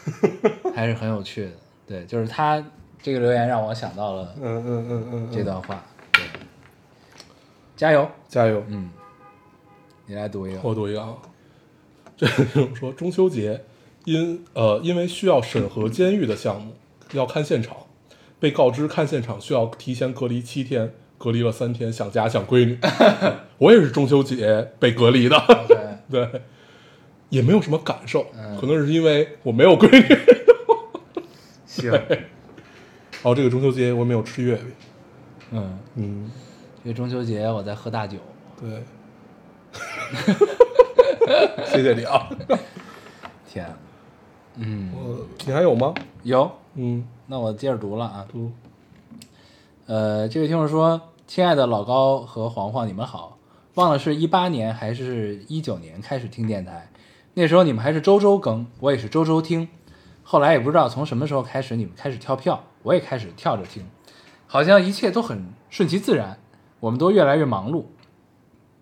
[0.74, 1.52] 还是很有趣的。
[1.86, 2.66] 对，就是他
[3.04, 5.84] 这个留言让我想到了嗯嗯嗯嗯，这段话。
[6.14, 6.24] 对，
[7.78, 8.10] 加油！
[8.28, 8.64] 加油！
[8.68, 8.90] 嗯，
[10.08, 10.60] 你来读一个。
[10.64, 11.14] 我读一个啊，
[12.20, 13.64] 这个说中秋节
[14.04, 16.74] 因呃因为需要审核监狱的项目
[17.14, 17.78] 要看现场，
[18.40, 22.78] 被告知看现场需要提前隔离七天，隔离了三天，想家想闺女。
[23.58, 25.38] 我也是中秋节被隔离的
[26.12, 26.28] 对，
[27.30, 31.24] 也没有什么感受，嗯可能是因为我没有闺女。
[31.66, 34.66] 行，然后这个中秋节我没有吃月饼，
[35.52, 36.32] 嗯，嗯，
[36.84, 38.18] 这中秋节我在喝大酒。
[38.60, 38.84] 对，
[41.66, 42.30] 谢谢你啊，
[43.48, 43.66] 天，
[44.56, 45.94] 嗯，我你还有吗？
[46.24, 48.26] 有，嗯，那我接着读了啊。
[48.32, 48.52] 读，
[49.86, 53.38] 呃，这位听众说：“亲爱的老高和黄黄，你们好。
[53.76, 56.92] 忘了是一八年还是一九年开始听电台，
[57.34, 59.70] 那时候你们还是周周更，我也是周周听。
[60.24, 63.88] 后来也不知道从什么时候开始，你们开始跳票，我也开始跳着听，
[64.48, 66.40] 好像一切都很顺其自然，
[66.82, 67.86] 我们都越来越忙碌。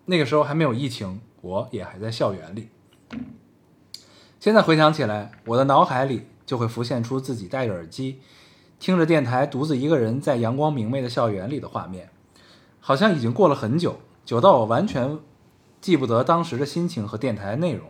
[0.06, 2.70] 那个时候还没有疫情，我也还在校园里。
[4.38, 8.20] 现在回想起来，我的脑海里就会浮现出自己戴着耳机，
[8.80, 12.10] 听着电台，独自一个人在阳光明媚的校园里的画面，
[12.82, 15.18] 好像已经过了很久，久到我完全
[15.80, 17.88] 记不得当时的心情和电台内容。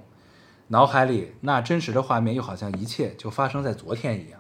[0.68, 4.40] 脑海里那真实的画面，又好像一切就发生在昨天一样。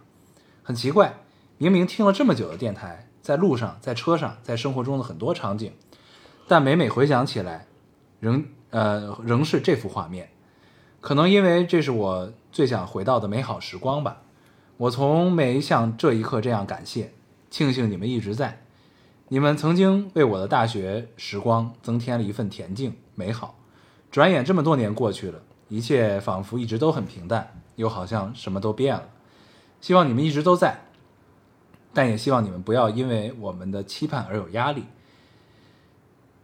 [0.61, 1.17] 很奇怪，
[1.57, 5.71] 明明听了这么久的电台，在路上、在车上、在生活中的很多场景，
[6.47, 7.65] 但每每回想起来，
[8.19, 10.29] 仍呃仍是这幅画面。
[10.99, 14.21] 可能因为这是我最想回到的美好时光吧。
[14.77, 17.13] 我从没像这一刻这样感谢，
[17.49, 18.61] 庆幸你们一直在。
[19.29, 23.55] 你们曾经为我的大学时光增添了一份恬静美好。
[24.09, 29.03] 转眼这么多年过去了，一切仿佛一直都很平淡，又好像什么都变了。
[29.81, 30.79] 希望你们一直都在，
[31.93, 34.85] 但也希望你们不要因为我们的期盼而有压力。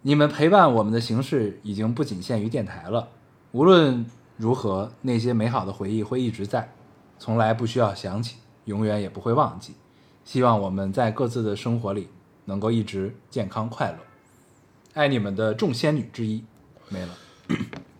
[0.06, 3.08] 你们陪伴我们的形式已经不仅限于电台了。
[3.54, 6.74] 无论如何，那些美好的回忆会一直在，
[7.18, 8.36] 从来不需要想起，
[8.66, 9.76] 永远也不会忘记。
[10.26, 12.10] 希望我们在各自的生活里
[12.44, 13.98] 能够一直健康快乐。
[14.94, 16.44] 爱你们的众仙女之一，
[16.90, 17.18] 没了，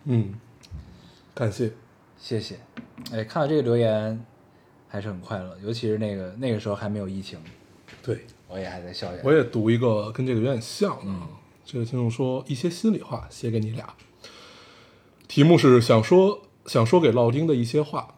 [0.04, 0.34] 嗯，
[1.34, 1.72] 感谢。
[2.18, 2.58] 谢谢。
[3.12, 4.22] 哎，看到这个留言
[4.88, 7.38] 还是很快乐，尤其是那个那个时候还没有疫情，
[8.02, 9.22] 对，我也还在校园。
[9.24, 11.28] 我也读一个跟这个有点像的啊。
[11.66, 13.94] 这个听众说一些心里话写给你俩，
[15.26, 18.08] 题目是想说想说给老丁的一些话。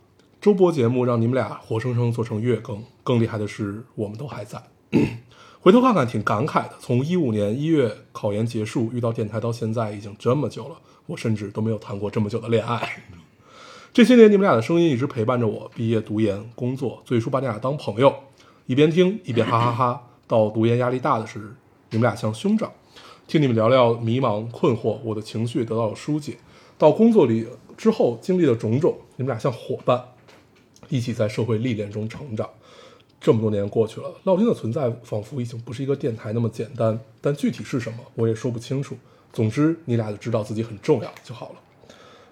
[0.40, 4.62] 周播节目让你们俩活生生做成月更，更厉害的是我们都还在。
[5.60, 13.04] 回头看看挺感慨的，从一五年一月考研结束遇到电台到现在已经这么久了，我甚至都没有谈过这么久的恋爱。
[13.92, 18.14] 这些年你们俩的声音一直陪伴着我，毕业、读研、工作，最初把你俩当朋友，
[18.66, 20.02] 一边听一边哈哈哈。
[20.28, 21.54] 到读研压力大的时，
[21.90, 22.70] 你们俩像兄长，
[23.28, 26.36] 听你们聊聊迷茫、困惑，我的情绪得到了疏解。
[26.78, 27.44] 到工作里
[27.76, 30.00] 之后经历的种种，你们俩像伙伴，
[30.88, 32.48] 一起在社会历练中成长。
[33.20, 38.96] 这么多年过去了，烙丁的存在仿佛已经不是一个电台那么简单，但具体是什么我也说不清楚。
[39.32, 41.56] 总之，你俩就知道自己很重要就好了。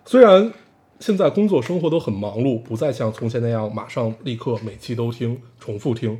[0.04, 0.52] 虽然
[1.00, 6.16] 现在工作生活都很忙碌，不再像从前那样马上立刻每期都听、重复听，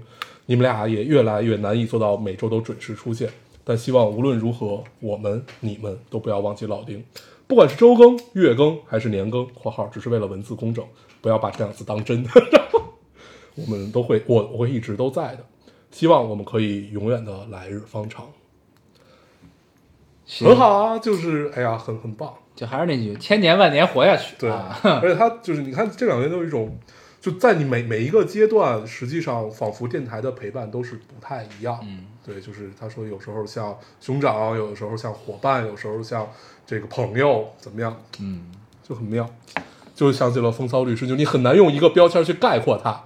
[0.47, 3.31] 你们俩也越来越难以做到每周都准时出现。
[3.65, 7.03] 但希望无论如何，我们、你们都不要忘记老丁，
[7.47, 10.85] 不管是周更、月更还是年更（括号只是为了文字工整，
[11.21, 12.25] 不要把这两个字当真），
[13.57, 15.45] 我们都会，我我会一直都在的。
[15.91, 18.27] 希望我们可以永远的来日方长。
[20.27, 22.35] 行很，好啊，就是哎呀，很很棒。
[22.57, 24.37] 就还是那句，千年万年活下去。
[24.39, 26.79] 对，啊、而且他就是你看这两年都有一种，
[27.21, 31.81] 就在你每每一个阶段，实际上仿佛电台的陪伴都是不太一样。
[31.83, 36.27] 嗯，对，就是他说有时候像兄长，有的时候像伙伴，有时候像
[36.67, 38.47] 这个朋友，怎么样，嗯，
[38.89, 39.29] 就很妙。
[39.95, 43.01] 就想起了风骚律师，就你很难用一个标签去概括他，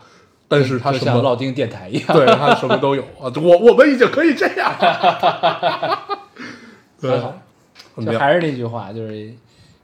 [0.48, 2.06] 但是他就什么像烙丁电台一样。
[2.14, 3.30] 对他什么都有啊！
[3.36, 4.72] 我我们已经可以这样，
[6.98, 7.10] 对
[7.94, 8.14] 很妙。
[8.14, 9.34] 就还是那句话，就是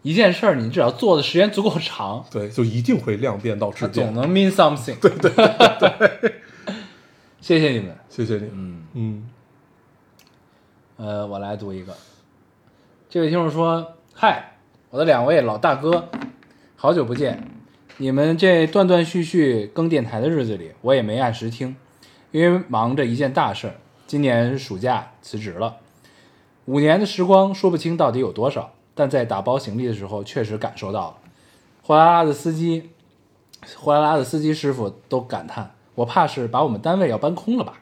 [0.01, 4.07] 一件事儿，你只要做的时间足够长，对，就一定会量变到质变。
[4.07, 4.99] 总能 mean something。
[5.01, 6.34] 对对对
[7.45, 7.95] 谢谢你们。
[8.09, 9.31] 谢谢你，嗯，嗯
[10.97, 11.95] 呃，我来读一个。
[13.11, 14.55] 这位听众说：“嗨，
[14.89, 16.09] 我的两位老大哥，
[16.75, 17.47] 好久不见。
[17.99, 21.77] 你们这断断续续更电台的日子里，我也没按时听，
[22.31, 23.75] 因为忙着一件大事儿。
[24.07, 25.77] 今年暑假辞职了，
[26.65, 31.17] 五年的时光说不清到底有多少，但在打包行李的时候，确实感受到了。
[31.83, 32.89] 货拉拉的司机，
[33.77, 37.75] 货拉拉的司机师傅都感叹：我怕是把我们单位要搬空了吧？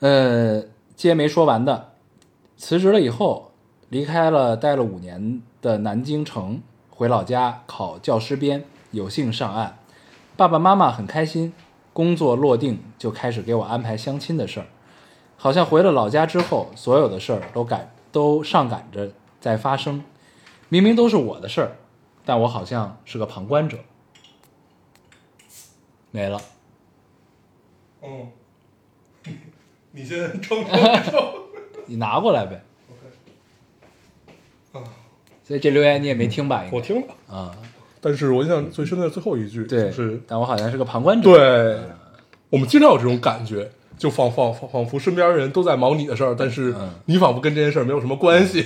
[0.00, 0.64] 呃，
[0.96, 1.92] 接没说完的，
[2.56, 3.52] 辞职了以后，
[3.88, 9.78] 离开了待了五年的南京城，回老家考教师编，有幸上岸，
[10.36, 11.52] 爸爸妈妈很开心，
[11.92, 14.66] 工作落定就开始给我安排相亲的事儿，
[15.36, 20.02] 好像回了老家之后，所有的事儿都赶都上赶着在发生，
[20.68, 21.76] 明明都是我的事儿，
[22.24, 23.78] 但我好像是个旁观者。
[26.12, 26.40] 没了，
[28.02, 28.28] 嗯，
[29.92, 31.22] 你先撑撑撑。
[31.86, 32.62] 你拿过来呗。
[34.72, 34.84] OK 啊，
[35.42, 36.64] 所以这留言你也没听吧？
[36.64, 36.76] 应该。
[36.76, 37.56] 我听了，啊，
[38.00, 40.20] 但是我印象最深的最后一句，对，就是。
[40.28, 41.34] 但我好像是个旁观者。
[41.34, 41.80] 对，
[42.50, 46.90] 我们经常有这种感觉，就仿仿仿仿佛身边人都在忙你的事儿，但是嗯。
[47.06, 48.62] 你仿佛跟这件事儿没有什么关系。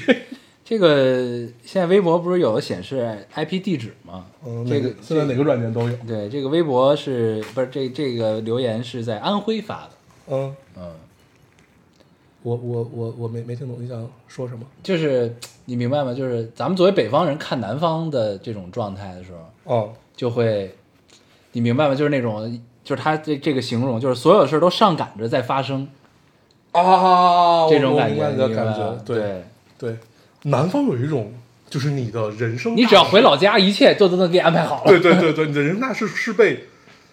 [0.68, 4.26] 这个现在微博不是有显示 IP 地址吗？
[4.44, 5.96] 嗯，这个现在哪个软件都有。
[6.04, 9.90] 对，这个微博是不是这这个留言是在安徽发的？
[10.26, 10.90] 嗯，嗯，
[12.42, 14.66] 我我我我没没听懂你想说什么。
[14.82, 15.32] 就是
[15.66, 16.12] 你明白吗？
[16.12, 19.30] 就是咱们作为北方人看南方的这种状态的时
[19.64, 20.74] 候，哦，就会，
[21.52, 21.94] 你明白吗？
[21.94, 25.86] 就是那种，就是他这这个形容，就是所有事儿都上赶着在发生，
[26.72, 28.26] 啊，这种感觉，
[29.04, 29.44] 对
[29.78, 29.96] 对，
[30.50, 31.32] 南方有一种
[31.68, 34.90] 就是你的人生，你只要回老家，一切就都能给你安排好了。
[34.90, 36.64] 对对对对，你的人生那是是被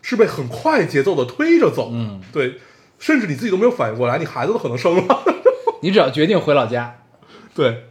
[0.02, 2.56] 是被很快节奏的推着走，嗯，对，
[3.00, 5.24] 甚至你自己都没有反应过来，你孩子都可能生了，
[5.82, 7.00] 你只要决定回老家，
[7.56, 7.86] 对，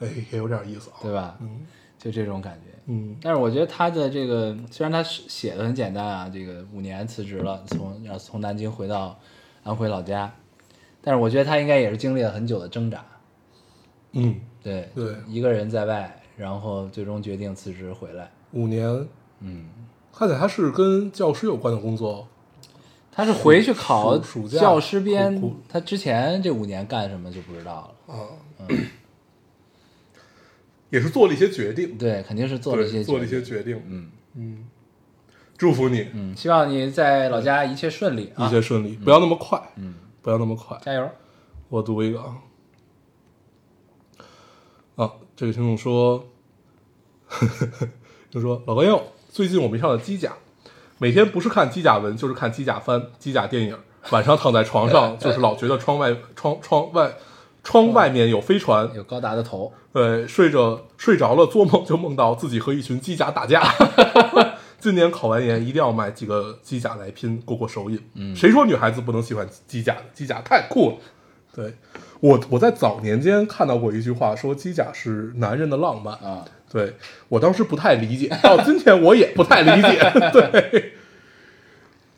[0.00, 1.36] 哎，也有点意思啊，对吧？
[1.40, 1.66] 嗯。
[1.98, 2.78] 就这种感觉。
[2.86, 3.16] 嗯。
[3.20, 9.18] 但是我觉得他的这个虽然他是写的很简单啊，这个五年辞职了，从要从南京回到
[9.64, 10.32] 安徽老家，
[11.00, 13.04] 但是我觉得他应该也是经历了很久的挣扎，
[14.16, 15.14] 嗯，对对。
[15.28, 18.30] 一个人在外，然后最终决定辞职回来。
[18.52, 19.06] 五年，
[19.40, 19.66] 嗯，
[20.12, 22.26] 看起来他是跟教师有关的工作，
[23.12, 28.14] 他是回去考暑暑假教师编他之前这五年干什么就不知道了。
[28.14, 28.68] 啊，
[30.90, 34.10] 也是做了一些决定，对，肯定是做了一些做了一些决定，嗯。
[34.38, 34.64] 嗯，
[35.56, 36.06] 祝福你。
[36.12, 38.46] 嗯，希望你在老家一切顺利啊。
[38.46, 40.78] 一，切顺利，不要那么快，嗯，不要那么快。
[40.82, 41.08] 加油。
[41.68, 42.36] 我读一个啊，
[44.96, 46.26] 啊，这个听众说，
[47.26, 47.46] 呵
[47.78, 47.88] 呵
[48.30, 50.32] 就说老高友，最近我迷上了机甲，
[50.98, 53.78] 每天不是看机甲文就是看机甲番、机甲电影，
[54.10, 57.12] 晚上躺在床上就是老觉得窗外窗窗外
[57.62, 63.62] 窗外面有飞船，有高达的头，对，睡着睡着了，做梦就梦到自己和一群机甲打架。
[64.80, 68.00] 今年考完研一定要买几个机甲来拼，过过手瘾。
[68.14, 70.02] 嗯，谁说女孩子不能喜欢机甲的？
[70.14, 70.96] 机甲太酷了。
[71.56, 71.72] 对
[72.20, 76.14] 我，我在早年间看到过一句话，说机甲是男人的浪漫。
[76.16, 76.92] 啊，对
[77.28, 79.98] 我当时不太理解，到今天我也不太理解。
[80.34, 80.92] 对，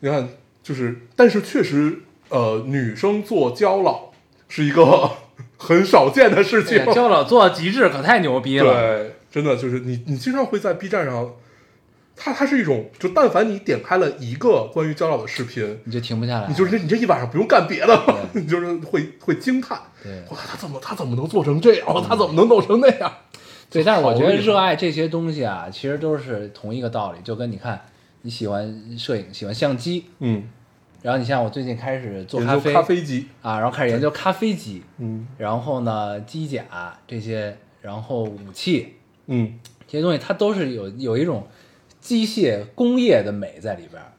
[0.01, 0.27] 你看，
[0.61, 4.11] 就是，但是确实，呃，女生做胶老
[4.49, 5.09] 是一个
[5.57, 6.85] 很少见的事情。
[6.93, 8.73] 教老做到极致可太牛逼了。
[8.73, 11.35] 对，真的就是你，你经常会在 B 站上，
[12.21, 16.47] 它它是一种，就但凡你点开了一个关于焦老的视频，你就停不下来。
[16.49, 17.97] 你就是你这一晚上不用干别的，
[18.35, 20.11] 你就是会会惊叹，对。
[20.29, 21.87] 哇，他怎么他怎么能做成这样？
[22.05, 23.11] 他怎么能弄成那样？
[23.71, 27.79] 对，但是我觉得热爱这些东西啊，其实都是同一个道理，就跟你看，
[28.23, 30.43] 你喜欢摄影，喜欢相机，嗯，
[31.03, 35.27] 然后你像我最近开始做咖啡咖啡机，啊，然后开始研究咖啡机，嗯。
[35.37, 38.95] 然后呢机甲这些，然后武器
[39.27, 41.47] 嗯，这些东西，它都是有有一种
[42.09, 44.11] 机械工业的美在里边儿。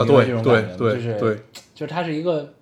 [0.00, 1.36] 啊，对对这种感觉就是对，
[1.74, 2.54] 就是它是一个，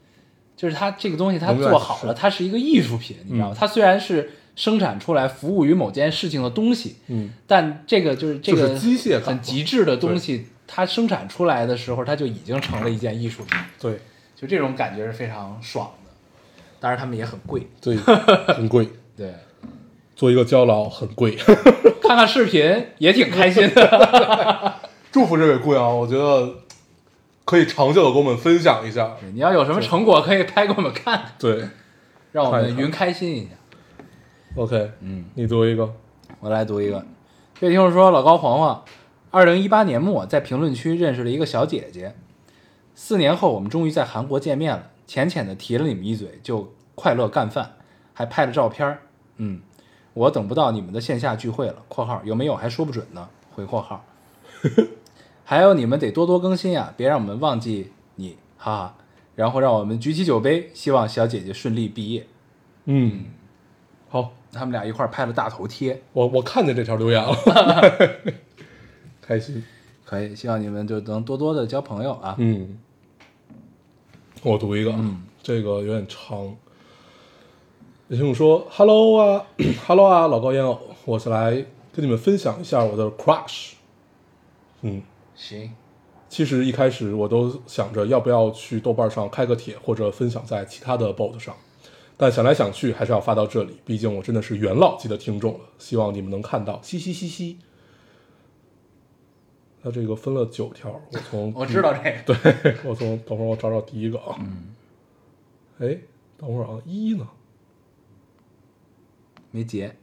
[0.57, 3.55] 就是它这个东西它做好了，它是一个艺术品，你知道吗？
[3.55, 3.57] 嗯。
[3.59, 13.99] 它虽然是生产出来服务于某件事情的东西，嗯，但这个就是这个机械很极致的东西，它生产出来的时候，它就已经成了一件艺术品，对。
[14.37, 16.11] 就这种感觉是非常爽的。
[16.81, 17.97] 当然，他们也很贵，对，
[18.55, 19.33] 很贵，对，
[20.15, 21.37] 做一个胶老很贵。
[22.03, 24.75] 看看视频也挺开心的。
[25.11, 26.55] 祝福这位姑娘，我觉得
[27.45, 29.17] 可以长久的跟我们分享一下。
[29.33, 31.69] 你要有什么成果，可以拍给我们看，对
[32.33, 33.51] 让我们云开心一下。
[34.57, 35.93] ，OK，嗯，你读一个，
[36.41, 37.05] 我来读一个。
[37.59, 38.85] 这听众说，老高黄黄，
[39.31, 42.15] 二零一八年末在评论区认识了一个小姐姐，
[42.95, 47.77] 四年后我们终于在韩国见面了，浅浅的提了你们一嘴，就快乐干饭，
[48.13, 48.99] 还拍了照片儿。
[49.37, 49.61] 嗯，
[50.15, 54.05] 我等不到你们的线下聚会了（括号有没有还说不准呢）回括号。
[55.45, 58.97] 还有你们得多多更新呀，别让我们忘记你，哈哈。
[59.35, 62.27] 然后让我们举起酒杯，希望小姐姐顺利毕业。
[62.85, 63.25] 嗯，
[64.09, 67.37] 好，他们俩一块拍了大头贴，我我看见这条留言了，
[69.21, 69.65] 开心。
[70.05, 72.37] 可以，希望你们就能多多的交朋友啊。
[72.39, 72.79] 嗯，
[74.43, 76.55] 我读一个，嗯，这个有点长。
[78.09, 79.47] 有听众说：“Hello 啊，
[79.87, 81.53] Hello 啊，老高烟偶，我是来
[81.91, 83.73] 跟你们分享一下我的 crush。”
[84.83, 85.01] 嗯，
[85.35, 85.71] 行，
[86.29, 91.57] 其实一开始我都想着要不要去豆瓣上开个帖，或者分享在其他的 bot 上，
[92.19, 97.57] 但想来想去还是要发到这里，毕竟我真的是元老级的听众了，希望你们能看到，嘻嘻嘻嘻。
[99.83, 102.35] 它这个分了九条，我从 我知道这个。
[102.35, 104.75] 对 我从等会儿我找找第一个啊，嗯，
[105.79, 105.99] 哎，
[106.37, 107.27] 等会儿啊，一呢？
[109.55, 109.95] 没结，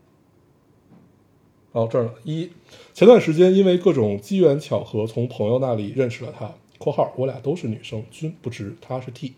[1.73, 2.11] 哦，这儿呢。
[2.23, 2.49] 一，
[2.93, 6.49] 前段时间因为各种机缘巧合，从朋友那里认识了他
[6.79, 9.33] （括号我俩都是女生，均不知他是 T）。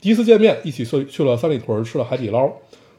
[0.00, 2.52] 第一次见面，一起去去了三里屯吃了海底捞。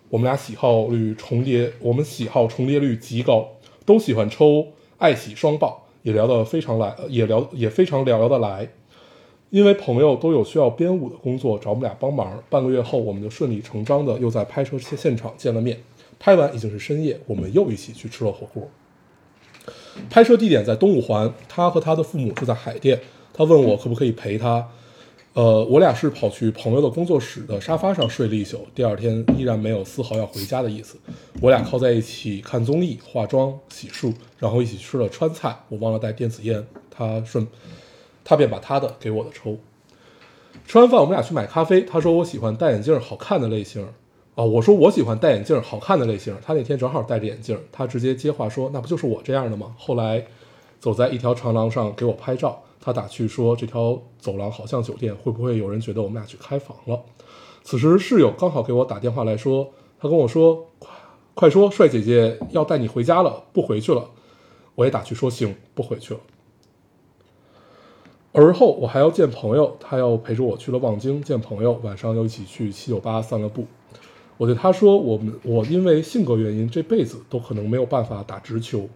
[0.09, 3.47] 我们俩喜好率重叠，我们喜好重叠率极高，
[3.85, 4.67] 都喜欢抽
[4.97, 8.69] 爱喜双爆，也聊得非常来，也聊也非常聊得来。
[9.49, 12.43] 因为朋友都有需要编舞的工作，找我们俩帮忙。
[12.49, 15.79] 半个月后，我们就顺理成章的又在拍摄现现场见了面。
[16.23, 18.65] 拍完已经是深夜，我们又一起去吃了火锅。
[20.09, 22.97] 拍摄地点在东五环，他和他的父母住在海淀。
[23.33, 24.65] 他问我可不可以陪他，
[25.33, 30.97] 呃，我俩是跑去朋友的工作室的沙发上睡了一宿，第二天依然没有丝毫要回家的意思。
[31.41, 35.53] 我俩靠在一起看综艺、化妆、洗漱，然后一起吃了川菜。
[35.67, 37.45] 我忘了带电子烟，他顺，
[38.23, 39.57] 他便把他的给我的抽。
[40.65, 41.81] 吃完饭，我们俩去买咖啡。
[41.81, 43.85] 他说我喜欢戴眼镜好看的类型。
[44.35, 46.35] 啊，我说我喜欢戴眼镜好看的类型。
[46.41, 50.25] 他那天正好戴着眼镜，他直接接话说：“那不就是我这样的吗？”后来
[50.79, 56.99] 走在一条长廊上给我拍照，他打趣说：“这条走廊好像酒店，会不会有人觉得我们俩去开房了？”
[57.63, 59.69] 此时室友刚好给我打电话来说，
[59.99, 60.89] 他跟我说：“快
[61.35, 64.09] 快说，帅姐姐要带你回家了，不回去了。”
[64.73, 66.19] 我也打趣说：“行，不回去了。”
[68.33, 73.67] 而后我还要见朋友，他要陪着我去了望京见朋友，晚上又一起去七九八散了步。
[74.37, 78.89] 我对他说：“我们我因为性格原因，这辈子都可能没有办法打直球。”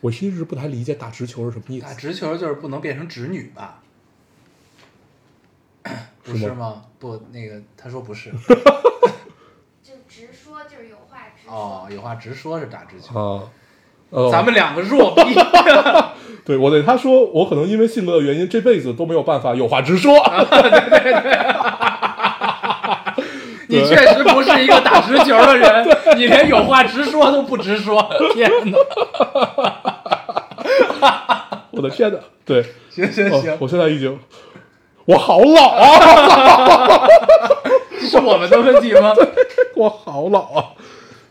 [0.00, 1.94] 我是一直不太理解打直球是什么意思打。
[1.94, 3.82] 直球就是不能变成直女吧？
[6.22, 6.84] 不是吗？
[6.98, 8.30] 不，那个他说不是。
[9.82, 11.52] 就直说，就是有话直说。
[11.52, 13.18] 哦，有话直说是打直球。
[13.18, 13.50] 啊，
[14.10, 15.22] 呃，咱们两个弱逼，
[16.44, 20.14] 对我对他说，我可能因为性格的原因，这辈子都没有办法有话直说。
[23.78, 25.86] 你确实不是一个打直球的人，
[26.18, 28.10] 你连有话直说都不直说。
[28.34, 28.78] 天哪！
[31.70, 32.18] 我的天哪！
[32.44, 34.18] 对， 行行哦行，我现在已经，
[35.04, 37.06] 我好老啊，
[38.00, 39.14] 这是我们的问题吗？
[39.76, 40.64] 我好老啊。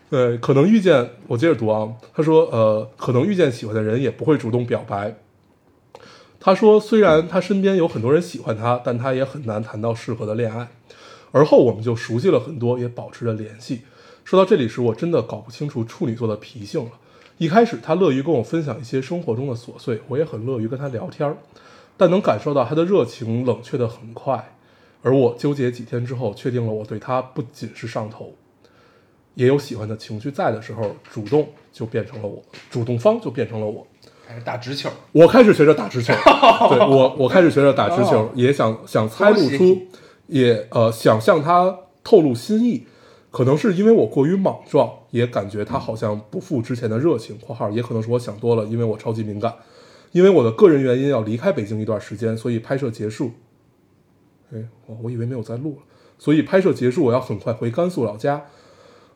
[0.09, 1.85] 对，可能遇见，我接着读啊。
[2.15, 5.15] 他说，呃，可能遇见喜欢的人也不会主动表白。
[6.39, 10.67] 他说，虽然他身边有很多人喜欢他，但他也很难谈到适合的恋爱。
[11.37, 13.81] 而后我们就熟悉了很多，也保持着联系。
[14.25, 16.89] 说到这里时，我真的搞不清楚处女座的脾性了。
[17.37, 21.37] 一开始他乐于跟我分享一些生活中的琐碎，我也很乐于跟他聊天儿，
[21.95, 24.57] 但能感受到他的热情冷却的很快。
[25.03, 28.33] 而我纠结几天之后，确定了我对他不仅是上头，
[29.35, 33.85] 也有喜欢的情绪在的时候，主动就变成了我，主动方就变成了我。
[34.27, 34.89] 开始打直球？
[35.11, 36.11] 我开始学着打直球，
[36.69, 39.87] 对我，我开始学着打直球，也想想猜不出
[40.27, 42.85] 也呃想向他透露心意。
[43.29, 49.53] 可能是因为我过于莽撞，也感觉他好像不复之前的热情（括号也可能是我想多了，因为我超级敏感）。
[50.13, 53.31] 因为我的个人原因要离开北京一段时间，所以拍摄结束。
[54.51, 55.81] 哎，我我以为没有在录了，
[56.17, 58.45] 所以拍摄结束我要很快回甘肃老家。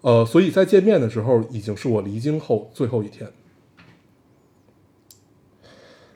[0.01, 3.31] 呃，所以在见面的时候已经是我离京后最后一天。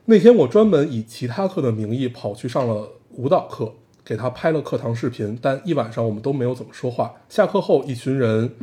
[0.06, 3.74] 那天我专门以其他课的名义跑去上了舞蹈课，
[4.06, 7.12] 给他拍了课堂视频，但一晚上我们都没有怎么说话。
[7.28, 8.56] 下课后，一群人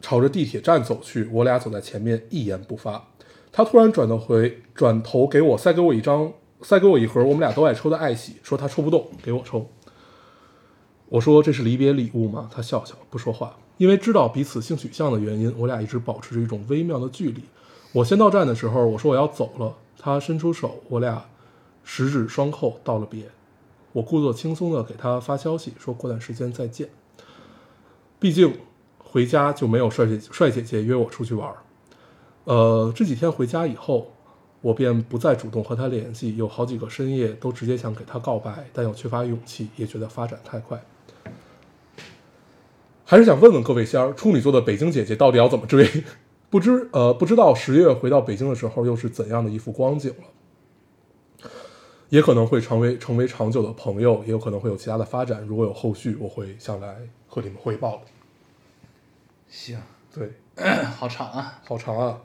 [0.00, 3.08] 朝着地铁站走去，我俩走在前面，一言不发。
[3.50, 9.68] 他突然转头回，转头给我塞给我一张，塞给我一盒我们俩都爱抽的爱喜，说他抽不动，给我抽。
[11.08, 12.48] 我说这是离别礼物吗？
[12.54, 13.56] 他笑笑，不说话。
[13.78, 17.42] 因为知道彼此性取向的原因，我俩一直保持着一种微妙的距离。
[17.92, 21.24] 我先到站的时候，我说我要走了，他伸出手，我俩
[21.82, 23.24] 十指双扣道了别。
[23.92, 26.88] 我故作轻松的给他发消息，说过段时间再见。
[28.18, 28.58] 毕竟
[28.98, 31.56] 回家就没有帅姐帅姐姐约我出去玩儿。
[32.44, 34.12] 呃，这几天回家以后，
[34.60, 40.82] 我便不再主动和他联系，有好几个深夜都直接想给他告白，但又缺乏勇气，也觉得发展太快。
[43.04, 45.88] 还是想问问各位仙儿，处女座的北京姐姐到底要怎么追？
[46.48, 50.24] 不知呃不知道十月回到北京的时候又是怎样的一副光景了？
[52.10, 55.40] 也可能会成为成为长久的朋友，也有可能会有其他的发展。
[55.46, 56.96] 如果有后续，我会向来
[57.26, 58.02] 和你们汇报的。
[59.48, 59.80] 行，
[60.12, 60.32] 对，
[60.98, 61.60] 好长啊！
[61.64, 62.20] 好长啊，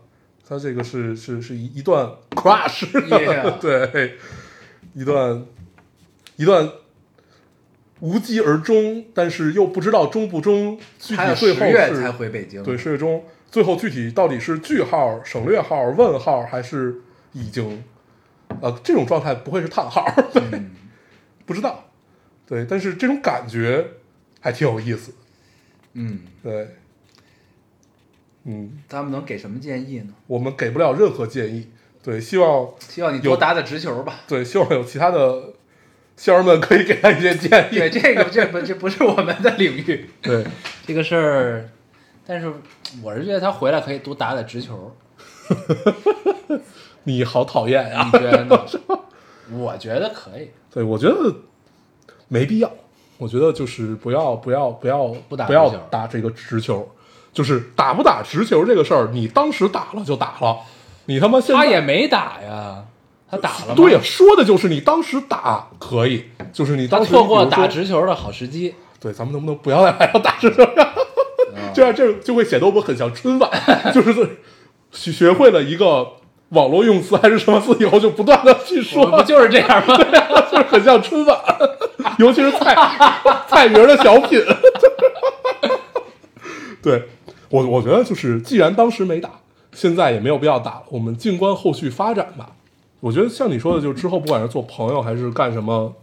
[0.47, 2.91] 它这个是是是一一段 crush，、
[3.61, 4.15] 对，
[4.93, 5.45] 一段
[6.35, 6.69] 一段
[7.99, 17.01] 无疾而终，但是又不知道终不终，具他要体最后十月才是回北京，对十月中，最后具体到底是句号、省略号、问号，还是
[17.33, 17.83] 已经
[18.61, 20.71] 呃这种状态不会是叹号，对，嗯
[21.45, 21.85] 不知道，
[22.47, 23.85] 对，但是这种感觉
[24.39, 25.13] 还挺有意思，
[25.93, 26.75] 嗯，对，
[28.43, 28.79] 嗯。
[28.89, 30.13] 他们能给什么建议呢？
[30.27, 31.69] 我们给不了任何建议。
[32.03, 34.21] 对，希望希望你多打打直球吧。
[34.27, 35.53] 对，希望有其他的
[36.15, 37.79] 仙儿们可以给他一些建议。
[37.79, 40.45] 对，这个这不这不是我们的领域，对，
[40.85, 41.69] 这个事儿。
[42.27, 42.51] 但是
[43.01, 44.95] 我是觉得他回来可以多打打直球，
[47.05, 48.59] 你好讨厌呀、你觉得呢？
[49.57, 50.49] 我觉得可以。
[50.73, 51.33] 对，我觉得
[52.27, 52.71] 没必要。
[53.17, 56.85] 我觉得就是不要不要不要不打不要打这个直球，
[57.31, 60.57] 就是打不打直球这个事儿，你当时打了就打了，
[61.05, 62.83] 你他妈现在他也没打呀，
[63.31, 63.73] 他打了吗？
[63.75, 68.75] 对呀，说的就是你当时打可以，就是你当时错过打直球的好时机。
[68.99, 70.93] 对，咱们能不能不要再还要打直球呀？
[71.73, 73.49] 这样这就会显得我们很像春晚，
[73.93, 74.39] 就是
[74.91, 76.05] 学学会了一个
[76.49, 79.97] 网络用词还是什么词以后，就不断的去说，不就是这样吗？
[80.51, 81.37] 就是很像春晚，
[82.19, 82.75] 尤其是菜
[83.47, 84.39] 菜名的小品。
[86.81, 87.03] 对
[87.49, 89.31] 我，我觉得就是，既然当时没打，
[89.73, 92.51] 现在也没有必要打了，我们静观后续发展吧。
[92.99, 95.93] 我觉得像你说的，就是之后不管是做朋友还是干什么，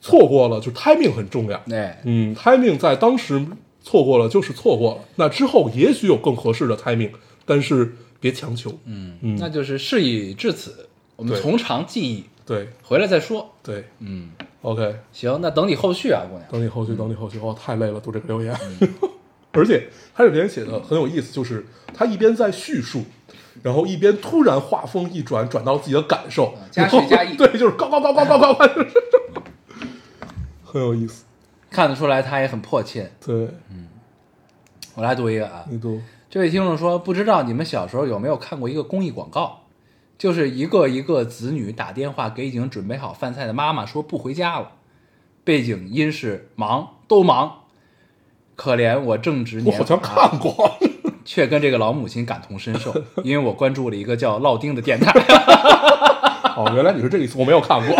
[0.00, 1.60] 错过了就 timing 很重要。
[1.72, 3.44] 哎，嗯，timing 在当时
[3.82, 7.10] 错过了就是错过了，那之后也许有更合适的 timing，
[7.50, 8.70] 但是别强求。
[8.84, 9.36] 嗯嗯。
[9.40, 12.68] 那就是事已至此，我们从长计议，对。
[12.84, 13.52] 回来再说。
[13.60, 13.86] 对。
[13.98, 14.30] 嗯
[14.62, 16.48] ，，OK，行，那等你后续啊，姑娘。
[16.48, 18.56] 等你后续，等你后续，哦，太累了，读这个留言。
[19.50, 23.02] 而且他这边写的很有意思，就是他一边在叙述，
[23.64, 27.34] 然后一边突然画风一转，转到自己的感受，加叙加意。
[27.36, 28.68] 对，就是高高高高高高高，
[30.62, 31.24] 很有意思。
[31.68, 33.10] 看得出来他也很迫切。
[33.26, 33.88] 对，嗯。
[34.94, 36.00] 我来读一个啊，你读，
[36.30, 39.62] 这位听众说，不知道你们小时候有没有看过一个公益广告，
[40.16, 44.70] 就是一个一个子女打电话给已经准备好饭菜的妈妈说不回家了，
[45.42, 47.64] 背景音是忙都忙，
[48.54, 50.78] 可怜我正值年我好像，看过。
[51.24, 55.12] 却跟这个老母亲感同身受，因为我关注了一个叫烙丁的电台。
[56.56, 57.96] 哦，原来你是这个意思，我没有看过。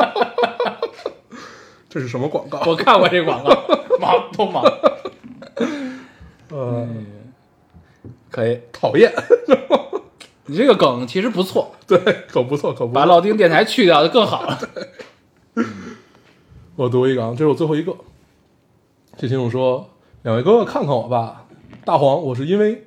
[1.88, 2.62] 这是什么广告？
[2.66, 3.50] 我看过这广告，
[3.98, 4.62] 忙都忙，
[6.50, 6.88] 呃，
[8.30, 8.60] 可以。
[8.72, 9.12] 讨厌。
[10.48, 13.20] 你这个梗其实不错，对，可不错，可不把老。
[13.20, 14.58] 丁电台去掉就更好了。
[16.76, 17.96] 我读一个啊，这是我最后一个。
[19.16, 19.90] 这听众说
[20.22, 21.46] ：“两位哥哥看看我吧，
[21.84, 22.84] 大黄，我是因为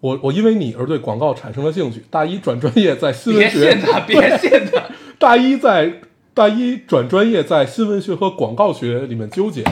[0.00, 2.04] 我我因为你而对广告产生了兴趣。
[2.10, 4.84] 大一转专业在新闻学别学信，他，别信他。
[5.18, 6.00] 大一在
[6.32, 9.64] 大一转专业在新闻学和广告学里面纠结，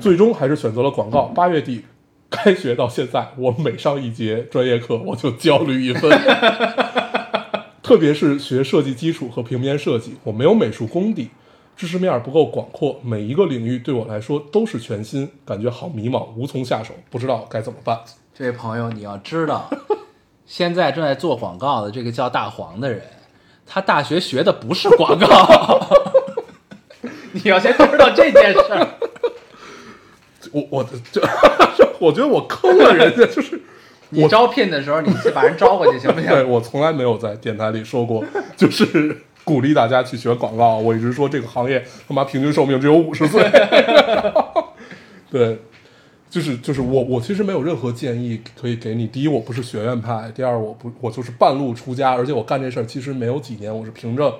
[0.00, 1.22] 最终还是选择了广告。
[1.22, 1.84] 八月底
[2.30, 6.10] 开学到现在，我每上一节专业课我就焦虑一分。
[7.82, 11.30] 特别是学设计基础和平面设计，我没有美术功底，
[11.74, 17.98] 知识面不够广阔，每一个领域对我来说都是全新，感觉好迷茫，无从下手，不知道该怎么办。
[18.34, 19.70] 这位朋友，你要知道，
[20.44, 23.00] 现在正在做广告的这个叫大黄的人，
[23.66, 25.88] 他大学学的不是广告。
[27.32, 28.86] 你要先知道这件事儿。
[30.52, 31.20] 我我这
[31.98, 33.60] 我觉得我坑了人家，就是
[34.10, 36.44] 你招聘的时候，你去把人招过去，行不行 对？
[36.44, 38.24] 我从来没有在电台里说过，
[38.56, 40.76] 就是鼓励大家去学广告。
[40.76, 43.42] 我一直说这个行业他妈平均寿命只有五十岁。
[45.30, 45.58] 对，
[46.30, 49.06] 就是就是我我其实没有任何建议可以给你。
[49.06, 54.34] 第一，我不是学院派；第二，我不我就是半路出家，而且我干这事儿其实没有几年，我是凭着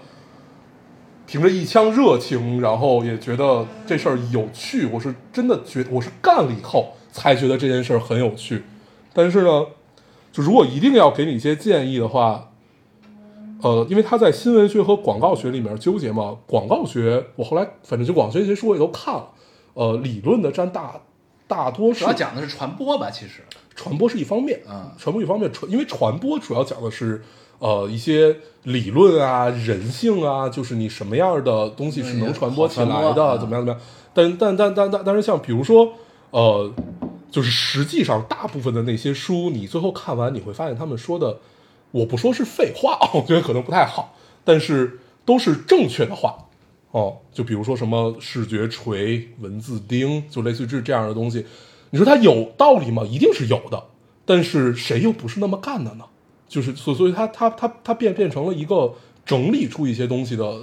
[1.28, 4.86] 凭着一腔热情，然后也觉得这事儿有趣。
[4.86, 8.62] 我是真的觉我是干了以后才觉得这件事儿很有趣。
[9.12, 9.66] 但是呢，
[10.32, 12.50] 就如果一定要给你一些建议的话，
[13.60, 19.28] 呃，因为他在新闻学和广告学里面纠结嘛，广告学我后来反正就广告学一些书我也都看了，
[19.74, 20.98] 呃，理论的占大
[21.46, 23.42] 大多数主要，讲的是传播吧，其实。
[23.76, 27.22] 传播是一方面，嗯传播一方面，传因为传播主要讲的是
[27.58, 33.80] 呃一些理论啊、人性啊，就是你什么样的东西是能传播起来的，怎么样怎么样。
[34.14, 35.92] 但但但但但但是像比如说
[36.30, 36.72] 呃，
[37.30, 41.38] 就是实际上大部分的那些书，你最后看完你会发现他们说的，
[41.90, 46.36] 我不说是废话，我觉得可能不太好，但是都是正确的话。
[46.90, 51.44] 哦，就比如说什么视觉锤、文字钉，就类似于这这样的东西，
[51.90, 53.04] 你说它有道理吗？
[53.04, 53.84] 一定是有的，
[54.24, 56.06] 但是谁又不是那么干的呢？
[56.48, 58.92] 就是所所以它它它它变变成了一个
[59.26, 60.60] 整理出一些东西的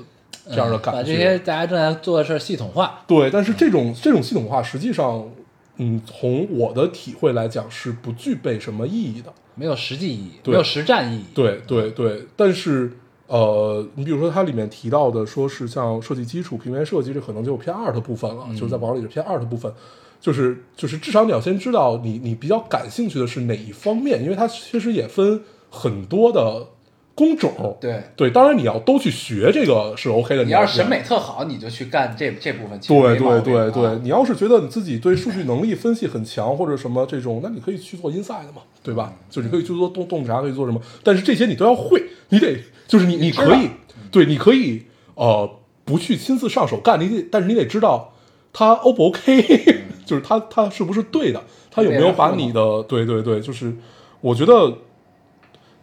[0.49, 0.99] 这样的感觉。
[0.99, 3.03] 把这些大家正在做的事儿系统化。
[3.07, 5.29] 对，但是这种这种系统化实际上，
[5.77, 9.31] 嗯，从我的体会来讲是不具备什么意义的。
[9.57, 11.23] 没有实际意义，没有实战意义。
[11.33, 12.91] 对对对，但是
[13.27, 19.71] 呃，你比如说它里面提到的，说是像设计基础、平面设计，这可能就偏 art 部分了，就是在网里是偏 art 部分。
[20.19, 25.41] 就是就是至少你要先知道你你比较感兴趣的是哪一方面，因为它其实也分
[25.75, 26.67] 很多的
[27.13, 27.77] 工种。
[27.79, 30.43] 对对，当然你要都去学这个是 OK 的。
[30.43, 32.79] 你要是审美特好，你就去干这这部分。
[32.79, 39.13] 对对对啊对，你要是觉得你自己对数据能力分析很强或者什么这种，那你可以去做 inside 嘛，对吧？
[39.29, 42.57] 就是你可以去做洞洞察，可以做什么，但是这些你都要会，你得
[42.87, 43.69] 就是你你可以，
[44.11, 44.83] 对，你可以
[45.15, 45.49] 呃
[45.83, 48.13] 不去亲自上手干，你得，但是你得知道
[48.51, 49.41] 它 O 不 OK，
[50.05, 53.75] 就是它它是不是对的，他有没有把你的对对对，就是
[54.21, 54.77] 我觉得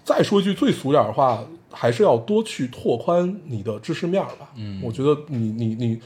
[0.04, 4.50] 再说一句最俗点儿的话，还是要多去拓宽你的知识面儿吧。
[4.56, 6.00] 嗯，我觉得你你你，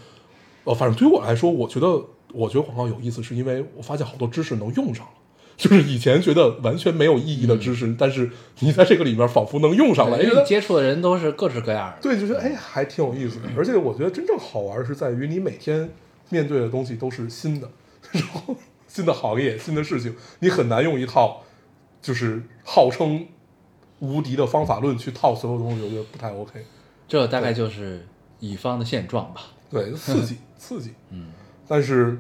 [0.65, 1.87] 呃，反正对于我来说，我觉得
[2.33, 5.13] 我觉得广告有意思，是因为我发现好多知识能用上了。
[5.57, 11.97] 就是以前觉得完全没有意义的知识，但是你在这个里面仿佛能用上了，因为对因为你接触的人都是各式各样的。
[12.03, 13.49] 对，就觉得哎，还挺有意思的。
[13.57, 15.89] 而且我觉得真正好玩是在于你每天
[16.29, 17.71] 面对的东西都是新的，
[18.13, 18.55] 然后
[18.87, 21.43] 新的行业、新的事情，你很难用一套
[22.03, 23.27] 就是号称
[24.01, 26.65] 无敌的方法论去套所有东西，我觉得不太 OK。
[27.09, 28.07] 这大概就是
[28.41, 29.43] 乙方的现状吧。
[29.71, 30.93] 对，刺激 刺激。
[31.11, 31.33] 嗯，
[31.67, 32.19] 但是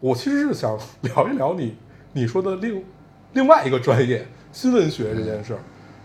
[0.00, 1.76] 我其实是想聊一聊你
[2.12, 2.84] 你说的另
[3.32, 5.60] 另外一个专业新闻学这件事儿，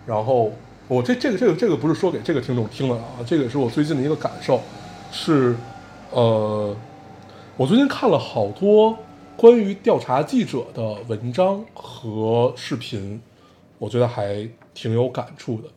[0.06, 0.52] 然后
[0.88, 4.62] 我这这个这个这个不是说给这个听众听的啊，这个是我最近的一个感受，
[5.12, 5.56] 是
[6.12, 6.76] 呃，
[7.58, 8.98] 我最近看了好多
[9.38, 13.22] 关于调查记者的文章和视频，
[13.78, 14.48] 我觉得还
[14.80, 15.68] 挺有感触的。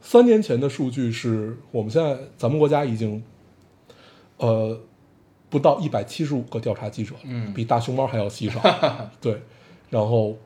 [0.00, 3.20] 三年前的数据是我们现在咱们国家已经
[4.36, 4.78] 呃
[5.50, 8.60] 不到一百七十五个调查记者，嗯比大熊猫还要稀少。
[9.20, 9.42] 对，
[9.90, 10.36] 然后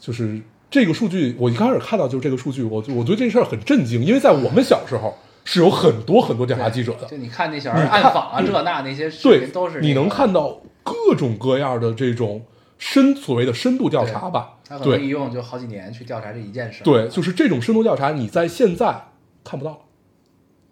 [0.00, 0.40] 就是
[0.70, 5.14] 这个数据，我一开始看到就是这个数据，我就我对这事儿很震惊，因为在我们小时候
[5.44, 12.42] 是有很多很多调查记者的就，你看那小孩暗访啊，这那那些视对频都是、，你能看到各种各样的这种
[12.78, 14.54] 深所谓的深度调查吧？
[14.66, 16.82] 他可能一用就好几年去调查这一件事。
[16.84, 19.08] 对，就是这种深度调查，你在现在
[19.44, 19.78] 看不到了，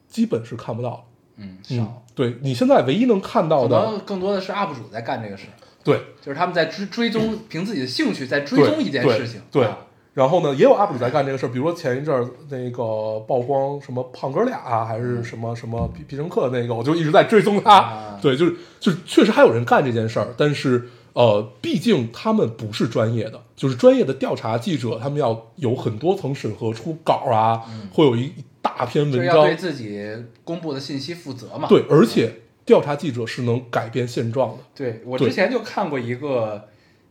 [0.09, 1.00] 基本是看不到了。
[1.36, 5.46] 嗯，嗯少，，对你现在唯一能看到可的，能更多的是 UP 主在干这个事，
[5.82, 9.40] 对就是他们在追追踪， 凭自己的兴趣在追踪一件事情。
[9.50, 9.78] 对啊
[10.14, 17.78] 然后呢，也有 UP 主在干这个事儿，比如说前一阵儿那个曝光什么胖哥俩、啊还是什么什么必必胜客那个，我就一直在追踪他。
[17.78, 29.37] 啊对，就是就是确实还有人干这件事儿，但是呃，毕竟他们不是专业的，就是专业的调查记者，他们要有很多层审核出稿啊，会有一一大篇文章。
[29.37, 30.11] 要对，自己
[30.45, 31.69] 公布的信息负责嘛。
[31.69, 32.33] 对，而且
[32.65, 34.63] 调查记者是能改变现状的。
[34.75, 36.69] 对我之前就看过一个，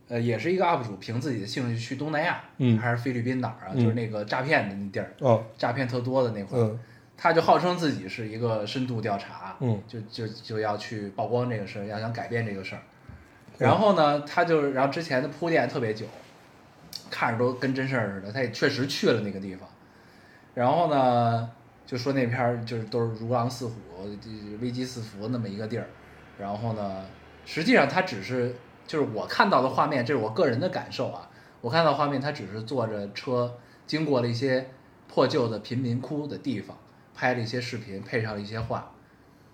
[0.08, 2.76] 呃，也是一个 UP 主凭自己的兴趣去东南亚，嗯。
[2.78, 3.84] 还是菲律宾哪儿啊，嗯。
[3.84, 6.78] 就是那个诈骗的那地儿，嗯诈骗特多的那块儿，嗯。
[7.16, 9.80] 他就号称自己是一个深度调查，嗯。
[9.86, 12.82] 就就就要去曝光这个事儿，要想改变这个事儿。
[13.62, 16.06] 然后呢，他就然后之前的铺垫特别久，
[17.10, 19.68] 看着都跟真事儿似的，他也确实去了那个地方。
[20.54, 21.48] 然后呢，
[21.86, 23.74] 就说那片儿就是都是如狼似虎、
[24.60, 25.86] 危机四伏那么一个地儿。
[26.38, 27.04] 然后呢，
[27.44, 28.54] 实际上他只是
[28.86, 31.30] 就是我看到的画面，这是我个人的感受啊。
[31.60, 33.54] 我看到画面，他只是坐着车
[33.86, 34.68] 经过了一些
[35.06, 36.76] 破旧的贫民窟的地方，
[37.14, 38.92] 拍了一些视频，配上了一些画。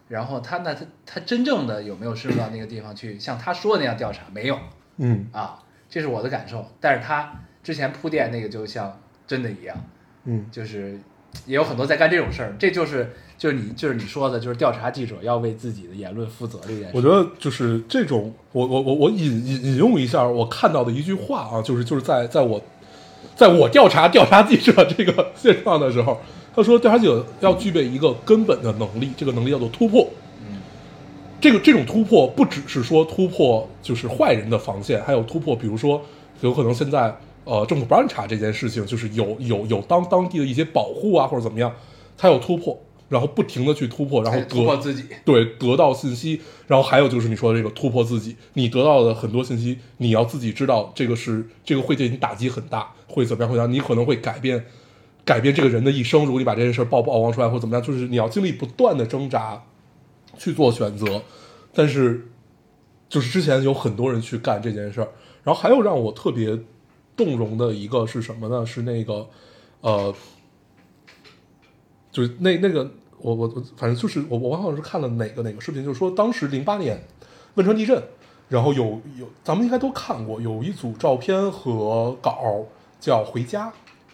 [0.09, 4.23] 然后他那他他真正的有没有深入到那个地方去，像他说的那样调查？
[4.33, 4.59] 没有
[4.97, 6.67] 嗯啊，这是我的感受。
[6.81, 7.33] 但是他
[7.63, 9.77] 之前铺垫那个就像真的一样，
[10.25, 10.99] 嗯就是
[11.47, 16.91] 也有很多在干这种事儿，这就是就是你就是你说的，就是调查记者要为自己的言论负责这件事。
[16.95, 22.61] 我觉得就是这种，我我我我引引引用一下我看到的一句话啊，就是就是在在我
[23.37, 26.21] 在我调查调查记者这个现状的时候，
[26.59, 30.09] 他说调查记者要具备一个根本的能力，这个能力叫做突破。
[30.41, 30.59] 嗯
[31.41, 36.03] 这个这种突破不只是说突破就是坏人的防线，还有突破，比如说
[36.41, 41.73] 有可能现在呃政府不让你查这件事情，就是有有有当当地的一些保护啊或者怎么样，
[42.17, 42.77] 他有突破，
[43.09, 53.49] 然后不停的去突破，然后得突破自己，对，得到信息，然后还有就是你说的这个突破自己，你得到的很多信息，你要自己知道这个是这个会对你打击很大，会怎么样？
[53.49, 53.73] 会怎么样？
[53.73, 54.65] 你可能会改变
[55.29, 56.25] 改变这个人的一生。
[56.25, 59.63] 如果你把这件事儿曝曝光出来，或者怎么样，就是你要经历不断的挣扎
[60.39, 61.23] 去做选择。
[61.75, 62.29] 但是
[63.11, 65.09] 就是之前有很多人去干这件事儿，
[65.45, 66.59] 然后还有让我特别
[67.15, 68.65] 动容的一个是什么呢？
[68.65, 69.29] 是那个
[69.83, 70.15] 呃，
[72.11, 77.05] 就是那那个我我我反正就是我我好像是看了哪个哪个视频，就是说当时零八年
[77.57, 78.03] 汶川地震，
[78.49, 82.65] 然后有有咱们应该都看过，有一组照片和稿
[82.99, 83.69] 叫《回家》。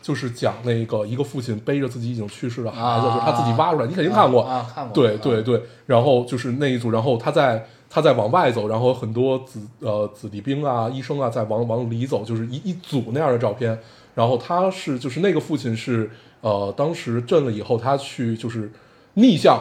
[0.05, 4.43] 就是讲那个一个父亲背着自己已经去世的孩子，啊就是他自己挖出来，你肯定看过。
[4.43, 13.81] 啊，看过，对啊对对，然后就是那一组，然后他在他在往外走，然后很多子呃子弟兵啊、医生啊在往往里走，就是一一组那样的照片。
[14.15, 16.11] 然后他是就是那个父亲是
[16.43, 18.71] 呃当时震了以后，他去就是
[19.15, 19.59] 逆向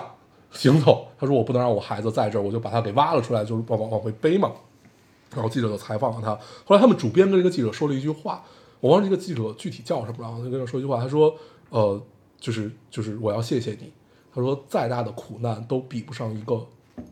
[0.52, 4.52] 行走，他说我不能让我孩子在这儿，我就把他给挖了出来，就是往往往回背嘛。
[5.34, 6.36] 然后记者就采访了他，
[6.66, 8.44] 后来他们主编跟这个记者说了一句话，
[8.84, 11.34] 我忘了这个记者具体叫什么，然后他跟他说一句话，他说
[11.70, 12.04] 呃
[12.38, 13.90] 就是就是我要谢谢你，
[14.36, 16.68] 他说再大的苦难都比不上一个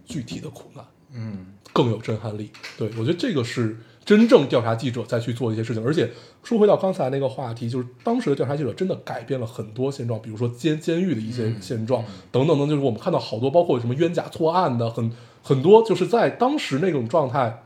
[0.06, 2.52] 具体的苦难，嗯，更有震撼力。
[2.78, 6.12] 对我觉得这个是真正调查记者再去做一些事情，而且
[6.44, 12.04] 说回到刚才那个话题，就是当时的调查记者真的改变了很多现状，比如说监监狱的一些现状、
[12.34, 15.10] 等等等，就是我们看到好多包括什么冤假错案的，很
[15.42, 17.64] 很多就是在当时那种状态，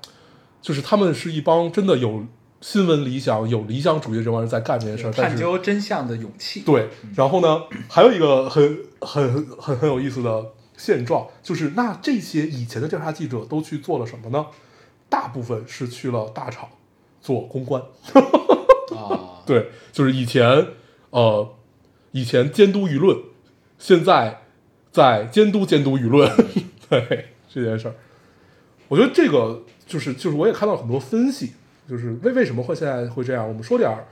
[0.61, 2.25] 就是他们是一帮真的有
[2.65, 6.61] 新闻理想、有理想主义这帮人在干这件事儿，探究真相的勇气。
[6.61, 10.43] 对，然后呢，还有一个很很很很有意思的
[10.75, 14.47] 现状，就是那这些以前的调查记者都去做了什么呢？
[15.07, 16.67] 大部分是去了大厂
[17.21, 17.79] 做公关，
[18.97, 20.69] 啊， 对，就是以前
[21.11, 21.47] 呃，
[22.13, 23.15] 以前监督舆论，
[23.77, 24.41] 现在
[24.91, 26.27] 在监督监督舆论，
[26.89, 27.93] 对这件事儿，
[28.87, 31.51] 我觉得这个就是就是我也看到很多分析，
[31.87, 33.47] 就是为为什么会现在会这样？
[33.47, 34.05] 我们说点儿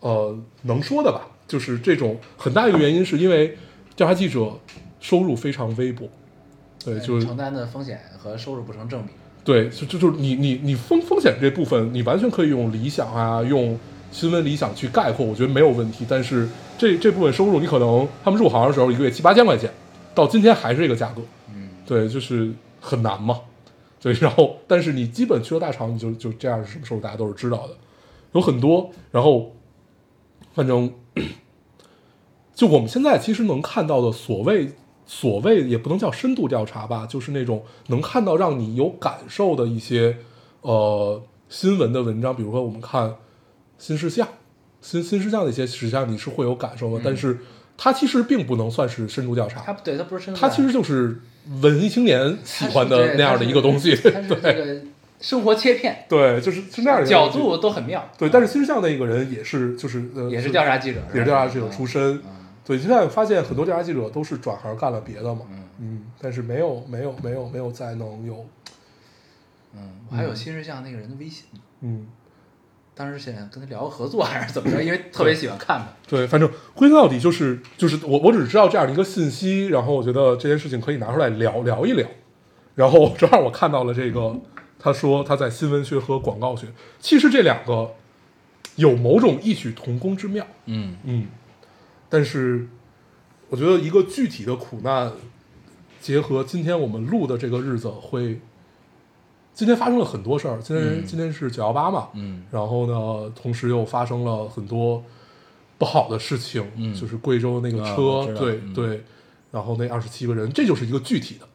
[0.00, 3.56] 呃能说的吧，就是这种很大一个原因是因为
[3.94, 4.52] 调查记者
[5.00, 6.08] 收入非常微薄，
[6.84, 9.12] 对，就是承担的风险和收入不成正比。
[9.44, 13.78] 对，就就就是你你你风风险这部分，你完全可以用理想啊，用
[14.10, 16.06] 新闻理想去概括，我觉得没有问题。
[16.08, 16.48] 但是
[16.78, 19.68] 这这部分收入，你可能他们入行的时候一个月七八千块钱，
[20.14, 23.40] 到今天还是这个价格，嗯，对，就是很难嘛。
[24.02, 27.76] 对，然后但是你基本去了大厂，你就就这样是什么时候，大家都是知道的，
[28.32, 28.90] 有很多。
[29.12, 29.54] 然后
[30.52, 30.92] 反正
[32.52, 34.72] 就我们现在其实能看到的所谓
[35.06, 40.18] 所谓也不能叫深度调查吧，就是那种能看到让你有感受的一些
[40.62, 43.14] 呃新闻的文章，比如说我们看
[43.78, 44.26] 新事项、
[44.80, 47.38] 新新事项的一些，实际上你是会有感受的，但是
[47.76, 51.20] 它其实并不能算是深度调查，它对它不是深度它其实就是
[51.60, 54.82] 文艺青年喜欢的那样的一个东西， 对个
[55.20, 58.08] 生活切片，对，就是是那样的角度都很妙。
[58.18, 62.14] 对，但是新事项那个人也是就是呃也是调查记者，也是调查记者出身。
[62.16, 62.22] 嗯。
[62.64, 65.62] 对，现在发现很多调查记者都是转行干了别的嘛，嗯。
[65.80, 68.46] 嗯，但是没有没有没有没有再能有，
[69.74, 71.46] 嗯，我还有新事项那个人的微信，
[71.80, 72.06] 嗯，
[72.94, 75.86] 当时想跟他聊个合作还是怎么着，因为特别喜欢看他。
[76.06, 82.06] 对，反正归根到底就是就是我我只知道这样的一个信息，然后我觉得这件事情可以拿出来聊聊一聊，
[82.74, 84.36] 然后正好我看到了这个，
[84.78, 86.66] 他说他在新闻学和广告学，
[87.00, 87.94] 其实这两个
[88.76, 90.96] 有某种异曲同工之妙，嗯。
[91.04, 91.28] 嗯，
[92.08, 92.68] 但是
[93.48, 95.12] 我觉得一个具体的苦难，
[96.00, 98.40] 结合今天我们录的这个日子，会
[99.54, 100.58] 今天发生了很多事儿。
[100.62, 105.02] 今天、嗯今天是九幺八嘛，嗯然后呢，同时又发生了很多
[105.78, 109.04] 不好的事情，嗯就是贵州那个啊车，对、嗯对，
[109.50, 111.46] 然后那二十七个人，这就是一个具体的，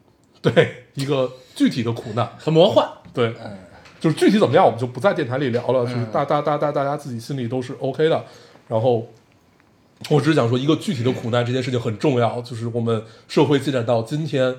[0.52, 2.88] 对，一个具体的苦难，很魔幻。
[3.14, 3.58] 对，嗯
[4.00, 8.24] 就是具体怎么样，我们就不在电台里聊了，就是嗯大大大大大家自己心里都是 OK 的。
[8.68, 9.08] 然后，
[10.12, 14.56] 我只是想说，一个具体的苦难这件事情很重要，就是我们社会进展到今天，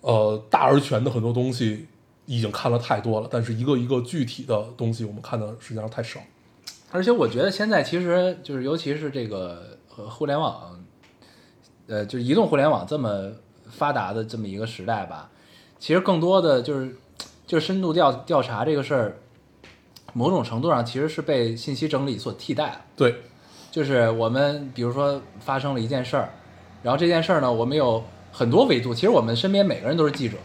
[0.00, 1.86] 呃，大而全的很多东西
[2.28, 6.20] 已经看了太多了，但是一个一个具体的东西，我们看的实际上太少。
[6.92, 10.78] 而且我觉得现在其实就是，尤其是这个呃互联网，
[11.86, 13.32] 呃，就是移动互联网这么
[13.70, 15.30] 发达的这么一个时代吧，
[15.78, 16.94] 其实更多的就是
[17.46, 19.16] 就是深度调调查这个事儿，
[20.12, 22.80] 某种程度上其实是被信息整理所替代了。
[22.94, 23.16] 对，
[23.70, 26.30] 就是我们比如说发生了一件事儿，
[26.82, 30.36] 然后这件事儿呢，我们有很多维度，其实我们身边每个人都是记者，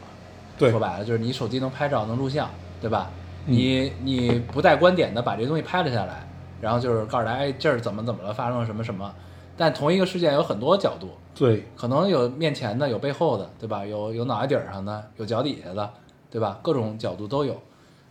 [0.57, 2.49] 对说白了就是你手机能拍照能录像，
[2.79, 3.09] 对吧？
[3.47, 6.25] 嗯你你不带观点的把这东西拍了下来，
[6.61, 9.13] 然后就是告诉大家，哎，这儿怎么怎么了，发生了什么什么。
[9.57, 13.85] 但同一个事件有很多角度，对，可能有面前的，有背后的，对吧？
[13.85, 15.89] 有有脑袋顶上的，有脚底下的，
[16.31, 16.59] 对吧？
[16.63, 17.61] 各种角度都有。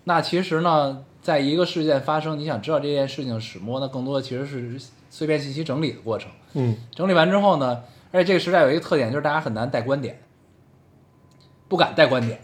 [0.05, 4.79] 那其实呢，在一个事件发生，你想知道这件事情始末，那更多的其实是
[5.09, 6.31] 碎片信息整理的过程。
[6.55, 7.83] 嗯，整理完之后呢，
[8.13, 10.21] 而且这个时代有一个特点，就是大家很难带观点，
[11.73, 12.39] 不敢带观点。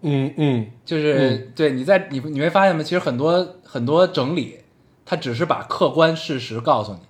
[0.00, 2.82] 嗯嗯，就是、对你在你你会发现吗？
[2.82, 4.60] 其实很多很多整理，
[5.04, 7.00] 它只是把客观事实告诉你，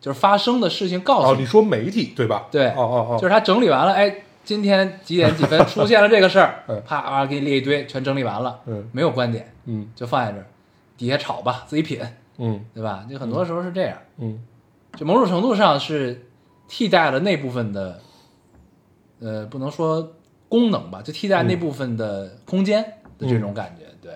[0.00, 2.46] 就是发生的事情告诉哦，你说媒体对吧？
[2.50, 8.88] 对，哦哦哦，就是他整理完了，哎，今天几点几分 出现了这个事儿嗯，啪啊给你列一堆，全整理完了，嗯。
[8.92, 9.86] 没有观点，嗯。
[9.94, 10.46] 就放在这儿，
[10.96, 12.00] 底下炒吧，自己品，
[12.38, 12.64] 嗯。
[12.72, 13.06] 对吧？
[13.10, 14.40] 就很多时候是这样，嗯。
[14.96, 16.26] 就某种程度上是
[16.66, 18.00] 替代了那部分的，
[19.20, 20.12] 呃，不能说
[20.48, 22.82] 功能吧，就替代那部分的空间
[23.18, 24.12] 的这种感觉，对，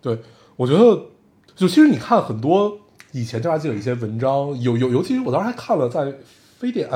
[0.00, 0.22] 对，
[0.56, 0.80] 我觉得
[1.54, 2.78] 就其实你看很多
[3.12, 6.12] 以前调查记者一些文章，有有尤其是我当时还看了在
[6.58, 6.88] 非典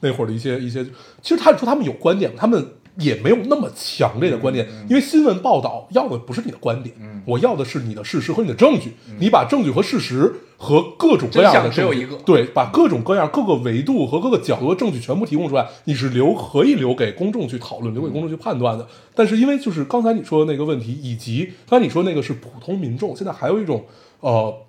[0.00, 0.82] 那会儿的一些一些，
[1.20, 2.66] 其实他说他们有观点，他们
[3.00, 7.08] 也没有那么强烈的观点，因为新闻报道要的不是你的观点，嗯。
[7.26, 11.90] 我要的是你的事实和你的证据，你把证据和事实和各种各样的证
[12.24, 18.88] 对，把各种各样各个维度和各个角度的证据全部提供出来，你是留可以留给公众去讨论，留给公众去判断的。
[19.14, 23.84] 但是因为就是刚才你说的那个问题，以及刚才你说那个是普通民众，现在还有一种
[24.20, 24.62] 呃，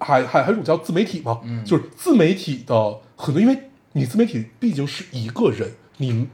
[0.00, 1.64] 还还还有一种叫自媒体嘛，嗯。
[1.64, 3.56] 就是自媒体的很多，因为
[3.92, 6.26] 你自媒体毕竟是一个人，你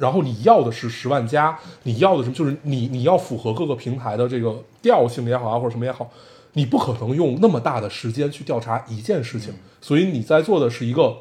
[0.00, 2.34] 然后你要的是十万加，你要的什么？
[2.34, 6.10] 就是你你要符合各个平台的这个调性也好啊，或者什么也好，
[6.54, 11.18] 你不可能用那么大的时间去调查一件事情，所以你在做的是一个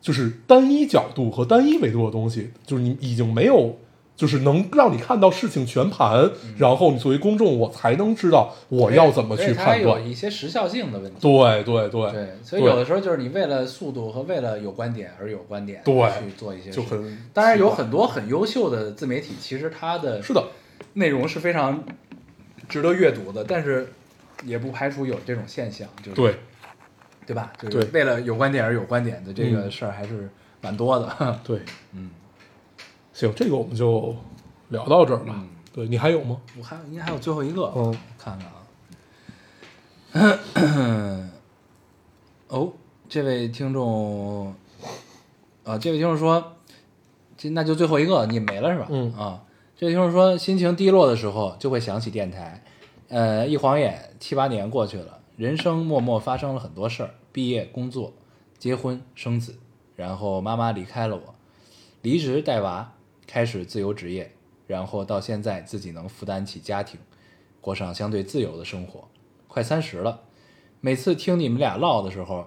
[0.00, 3.76] 就是单一角度和单一维度的东西，就是你已经没有。
[4.16, 10.00] 就是能让你看到事情全盘，然后你作为公众，我才能知道我要怎么去判断。
[10.00, 10.06] 它有。
[10.06, 11.18] 一些时效性的问题。
[11.20, 12.10] 对对对。
[12.10, 20.42] 对，所以有的时候就是你为了速度和为了有观点而有观点，对去做一些事就很当然有很多很优秀的自媒体，其实它的是的，
[20.94, 21.84] 内容是非常
[22.68, 23.92] 值得阅读的，但是
[24.44, 26.36] 也不排除有这种现象，就是对，
[27.26, 27.52] 对吧？
[27.60, 27.90] 就是对。
[27.92, 30.30] 为了有观点而有观点的这个事儿还是
[30.62, 31.40] 蛮多的。
[31.44, 31.58] 对，
[31.92, 32.10] 嗯，
[33.16, 34.14] 行，这个我们就
[34.68, 35.32] 聊到这儿吧。
[35.34, 36.40] 嗯对你还有吗？
[36.58, 38.48] 我还应该还有最后一个，嗯看看
[40.22, 40.40] 啊。
[42.48, 42.72] 哦，
[43.08, 44.54] 这位听众
[45.64, 46.56] 啊，这位听众说，
[47.36, 48.86] 这那就最后一个，你没了是吧？
[48.88, 49.42] 嗯啊，
[49.76, 52.62] 这位听众说，心情低落的时候就会想起电台。
[53.08, 58.14] 呃，一晃眼七八年过去了，人生默默发生了很多事儿，毕业、工作、
[58.58, 59.58] 结婚、生子，
[59.94, 61.34] 然后妈妈离开了我，
[62.00, 62.94] 离职带娃，
[63.26, 64.32] 开始自由职业，
[64.66, 67.00] 然后到现在自己能负担起家庭，
[67.60, 69.08] 过上相对自由的生活。
[69.48, 70.22] 快三十了，
[70.80, 72.46] 每次听你们俩唠的时候，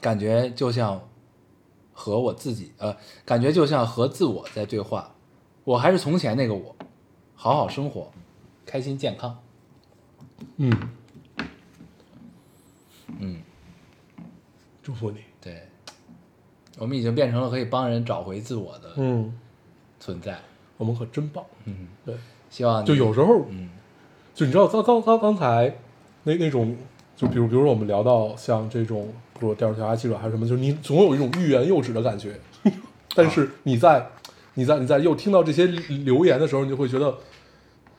[0.00, 1.08] 感觉就像
[1.92, 5.14] 和我自己，呃，感觉就像和自我在对话。
[5.64, 6.74] 我还是从前那个我，
[7.34, 8.10] 好好生活，
[8.64, 9.38] 开心健康。
[10.56, 10.72] 嗯，
[13.18, 13.42] 嗯，
[14.82, 15.18] 祝福你。
[15.40, 15.68] 对，
[16.78, 19.38] 我们已经变成了可以帮人找回自我的嗯，
[20.00, 20.38] 存在。
[20.76, 21.44] 我们可真棒。
[21.64, 22.14] 嗯，对，
[22.50, 23.68] 希望就有时候，嗯。
[24.34, 25.76] 就你知道刚刚刚刚才
[26.22, 26.76] 那那种，
[27.16, 32.38] 就比如比如说我们聊到像这种，比如调查调查记者还是什么，就是你总有一种欲言又止的感觉，
[33.16, 34.06] 但是你在
[34.54, 37.12] 你在你在又听到这些留言的时候，你就会觉得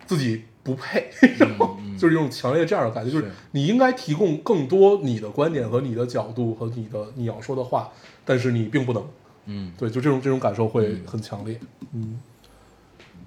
[0.05, 3.31] 自己不配， 然后就是一种强烈这样的感觉，就是是。
[3.51, 7.91] 你应该提供更多你的观点和你的角度和你的你要说的话，
[8.23, 9.05] 但是你并不能，
[9.51, 11.59] 嗯，对，就这种这种感受会很强烈，
[11.93, 12.19] 嗯，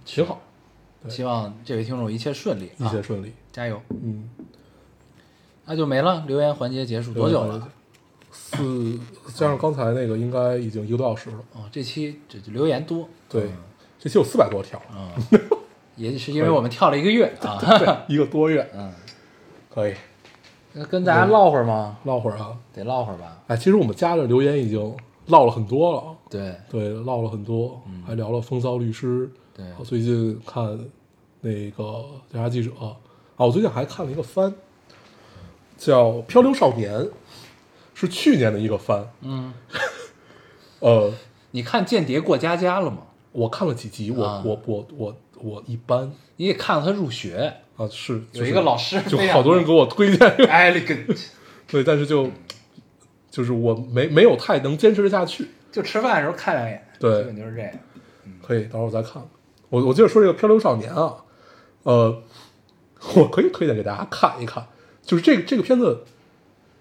[0.04, 0.40] 挺好，
[1.08, 3.82] 希望这位听众一切顺利，啊一切顺利，加油。
[3.90, 4.30] 嗯。
[5.64, 7.68] 那就没了，留言环节结束多久了？？
[8.32, 8.98] 四
[9.34, 11.38] 加上刚才那个，应该已经一个多小时了。
[11.52, 13.52] 哦，这期这这留言多，对嗯，
[13.98, 15.14] 这期有四百多条，啊，
[15.96, 17.58] 也是因为我们跳了一个月啊。
[17.78, 18.92] 对，一个多月，嗯，
[19.72, 19.94] 可以
[20.72, 21.98] 那跟大家唠会儿吗？
[22.04, 22.56] 唠会儿啊。
[22.72, 23.40] 得唠会儿吧。
[23.46, 24.96] 哎，其实我们家的留言已经
[25.26, 26.56] 唠了很多了，对。
[26.70, 29.30] 对，唠了很多，还聊了风骚律师。
[29.54, 29.64] 对。
[29.78, 30.64] 我最近看
[31.40, 31.84] 那个
[32.30, 32.96] 《调查记者》啊，
[33.36, 34.52] 我最近还看了一个番，
[35.76, 36.92] 叫《漂流少年》，
[37.94, 39.08] 是去年的一个番。
[39.20, 39.52] 嗯，
[40.80, 41.12] 呃，
[41.52, 42.98] 你看《间谍过家家》了吗？
[43.32, 44.42] 我看了几集，我、啊。
[44.44, 46.12] 我我我我一般。
[46.36, 51.26] 你也看了他入学，啊，是有一个老师就好多人给我推荐，elegant，
[51.68, 52.28] 对，但是就
[53.32, 55.48] 就是我没没有太能坚持得下去。
[55.72, 57.70] 就吃饭的时候看两眼，对基本就是这样。
[58.40, 59.20] 可以，到时候我再看。
[59.70, 61.16] 我我接着说这个《漂流少年》啊，
[61.84, 62.22] 呃，
[63.16, 64.66] 我可以推荐给大家看一看。
[65.02, 66.04] 就是这个这个片子，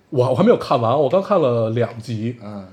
[0.09, 2.37] 我我还没有看完，我刚看了两集。
[2.43, 2.67] 嗯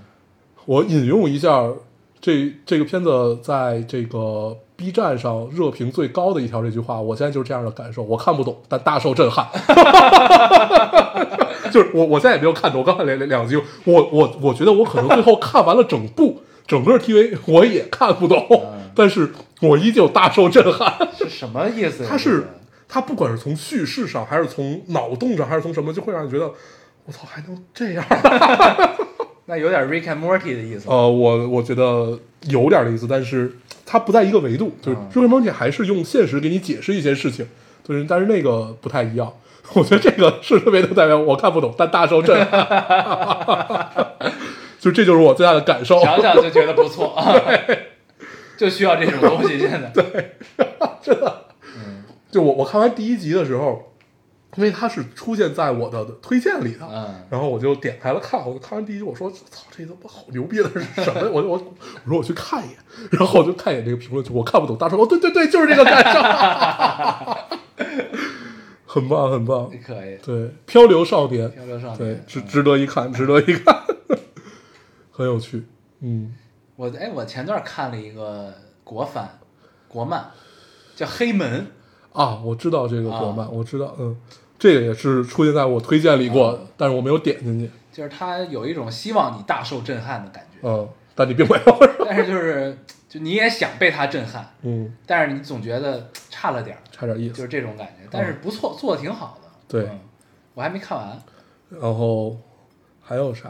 [0.67, 1.73] 我引用一下
[2.21, 8.03] 这这个片子在这个 B 站上热评最高的一条这句话，我现在就是这样的感受。
[8.03, 9.47] 我看不懂，但大受震撼。
[11.73, 20.93] 就是我我再也没有看懂，我刚才两两两集，我我我觉得我可能最后看完了整部整个 TV 我也看不懂，但是我依旧大受震撼。
[21.17, 22.09] 是 什么意思呀？
[22.11, 22.49] 它是这个
[22.89, 26.51] 它不管是从叙事上，还是从脑洞上，还是从什么，就会让你觉得
[27.05, 28.05] 我操还能这样。
[29.47, 30.89] 那有点 Rick and Morty 的意思。
[30.89, 33.51] 呃，我我觉得有点的意思，但是
[33.87, 37.47] 它不在一个维度，就是 Rick and Morty》还是用现实给你解释一些事情，
[37.83, 39.33] 就是但是那个不太一样。
[39.75, 44.15] 我觉得这个是特别能代表我看不懂，但大受震撼。
[44.81, 46.01] 就这就是我最大的感受。
[46.01, 47.15] 想想就觉得不错，
[48.57, 49.59] 就需要这种东西。
[49.59, 50.37] 现在对，
[51.03, 51.47] 真的
[52.31, 53.93] 就我我看完第一集的时候，
[54.57, 61.29] 因为它是出现在我的推荐里的，嗯然后我就点开了看，我看完第一集，我说操，这他妈好牛逼的是什么？
[61.33, 61.59] 我我我
[62.07, 62.77] 说我去看一眼，
[63.11, 67.85] 然后我就看一眼这个评论区，我看不懂，大家说哦，对对对，就是这个感受，
[68.91, 72.47] 很棒很棒，可以，对，漂流少年，漂流少年对，值嗯。
[72.49, 73.85] 值得一看，值得一看，
[75.13, 75.63] 很有趣，
[76.01, 76.35] 嗯，
[76.75, 79.39] 我哎，我前段看了一个国番
[79.89, 80.31] 国漫，
[80.97, 81.67] 叫《黑门
[82.15, 83.21] 啊，我知道这个啊。
[83.21, 84.17] 国漫，我知道，嗯，
[84.59, 86.65] 这个也是出现在我推荐里过的，啊。
[86.79, 97.49] 但是我没有点进去，》，就是它有一种希望你大受震撼的感觉，嗯，但你并没有，但是就是就你也想被他震撼，嗯，但是你总觉得差了点儿，差点意思就是。
[97.49, 98.07] 这种感觉。
[98.09, 99.49] 但是不错，做的挺好的。
[99.67, 99.99] 对嗯
[100.55, 101.21] 我还没看完。
[101.69, 102.37] 然后
[103.03, 103.49] 还有啥？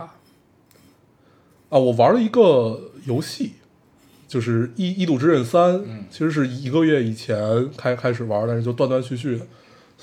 [1.69, 3.57] 啊，我玩了一个游戏，
[4.27, 9.47] 就是《异异度之刃三》，嗯其实是一个月以前开开始玩，但是就断断续续的。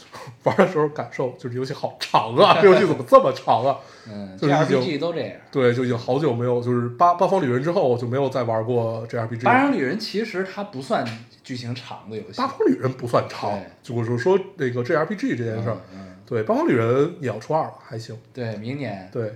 [0.44, 3.78] 玩的时候感受就是游戏好长啊，这游戏怎么这么长啊？
[4.08, 5.32] 嗯就是已经，JRPG 都这样。
[5.52, 9.44] 对，就已经好久没有，就是八八方旅人之后就没有再玩过 JRPG。
[9.44, 11.06] 八方旅人其实它不算
[11.44, 18.18] 剧情长的游戏八，方旅人不算长，就我是说那个 JRPG 这件事儿，嗯，对，八方旅人也要初二了，还行。
[18.34, 19.34] 对，明年对，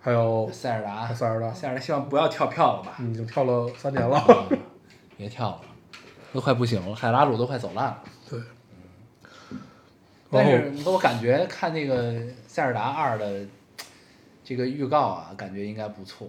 [0.00, 2.96] 还有塞尔达，塞尔达，塞尔达希望不要跳票了吧？
[3.00, 4.22] 嗯，已经跳了三年了。
[4.50, 4.58] 嗯
[5.18, 5.60] 别跳了，
[6.34, 8.02] 都快不行了，海拉鲁都快走烂了。
[10.30, 12.14] 对，但是我感觉看那个
[12.46, 13.46] 塞尔达二的
[14.44, 16.28] 这个预告啊，感觉应该不错。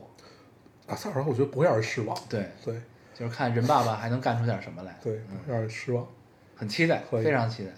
[0.87, 2.17] 啊，塞尔达我觉得不会让人失望。
[2.29, 2.75] 对，对
[3.13, 6.07] 就是看任爸爸还能干出点什么来，对，让人失望。
[6.55, 7.69] 很期待，非常期待。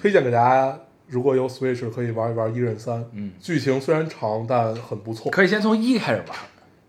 [0.00, 3.00] 推荐给大家，如果有 Switch 可以玩一玩《一任三》。
[3.12, 5.30] 嗯剧情虽然长，但很不错。
[5.30, 6.38] 可以先从一开始玩，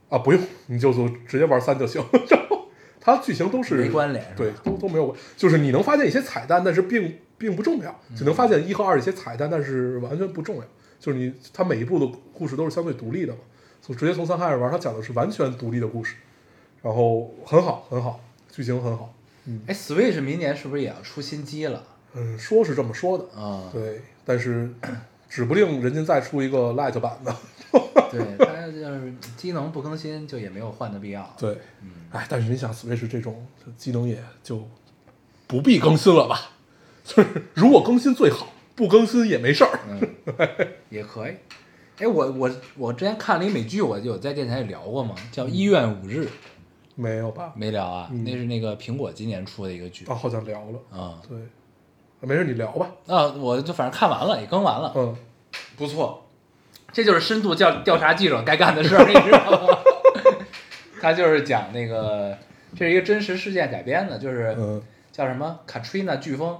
[0.09, 2.03] 啊，不用，你就就直接玩三就行。
[2.29, 2.67] 然后
[2.99, 10.63] 它剧情都是没关联对，都都没有关，就是你能发现一些彩蛋，但是并并不重要，嗯只能发现一和二一些彩蛋，但是完全不重要。
[10.99, 13.39] 就是你它每一部的故事都是相对独立的嘛，
[13.81, 16.15] 从直接从三开始玩，它讲的是完全独立的故事，
[16.81, 18.19] 然后很好很好，
[18.49, 19.13] 剧情很好。
[19.45, 21.83] 嗯哎，Switch 明年是不是也要出新机了？
[22.13, 24.71] 嗯，说是这么说的，啊，对，但是
[25.27, 27.35] 指不定人家再出一个 Light 版的。
[28.09, 31.35] 对， 它就是机能不更新，就也没有换的必要。
[31.37, 31.57] 对，
[32.11, 34.65] 哎，但是你想，Switch 这种机能也就
[35.47, 36.51] 不必更新了吧？
[37.03, 39.79] 就是如果更新最好，不更新也没事儿。
[39.89, 39.99] 嗯，
[40.89, 41.33] 也可以。
[41.99, 45.13] 哎，我我我之前看了一美剧，我有在电台里聊过吗？
[45.31, 46.21] 叫《医院五日》，
[46.95, 47.53] 没有吧？
[47.55, 48.09] 没聊啊？
[48.11, 50.97] 嗯那是那个苹果今年出的一个剧啊，好像聊了。
[50.99, 51.37] 啊对，
[52.21, 52.89] 没事，你聊吧。
[53.07, 53.27] 啊！
[53.33, 55.15] 我就反正看完了，也更完了，嗯，
[55.77, 56.25] 不错。
[56.91, 59.77] 这就是深度调调查记者该干的事儿，你知道吗？
[61.01, 62.37] 他就是讲那个，
[62.77, 64.81] 这是一个真实事件改编的，就是嗯，
[65.11, 66.57] 叫什么卡 a t r i n a 飓风。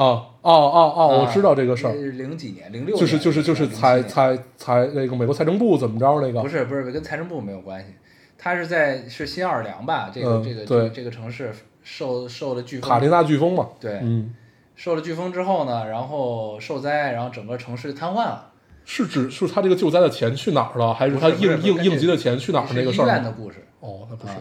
[0.00, 6.40] 哦哦哦哦，我啊知道这个事儿，是零几年，零六就是就是就是财财财财那个美国财政部怎么着那个？
[6.40, 7.94] 不是不是跟财政部没有关系，
[8.38, 10.10] 他是在是新奥尔良吧？
[10.12, 13.68] 这个、嗯这个这对个这个城市受受了飓风，卡琳娜飓风嘛。
[13.78, 14.34] 对，嗯，
[14.74, 18.46] 受了飓风之后呢，然后受灾，然后整个城市瘫痪了。
[18.86, 23.06] 是指是他这个救灾的钱去哪儿了，还是他应应应急的钱去哪儿那个事儿医？
[23.08, 24.40] 院的故事，哦，那不是啊。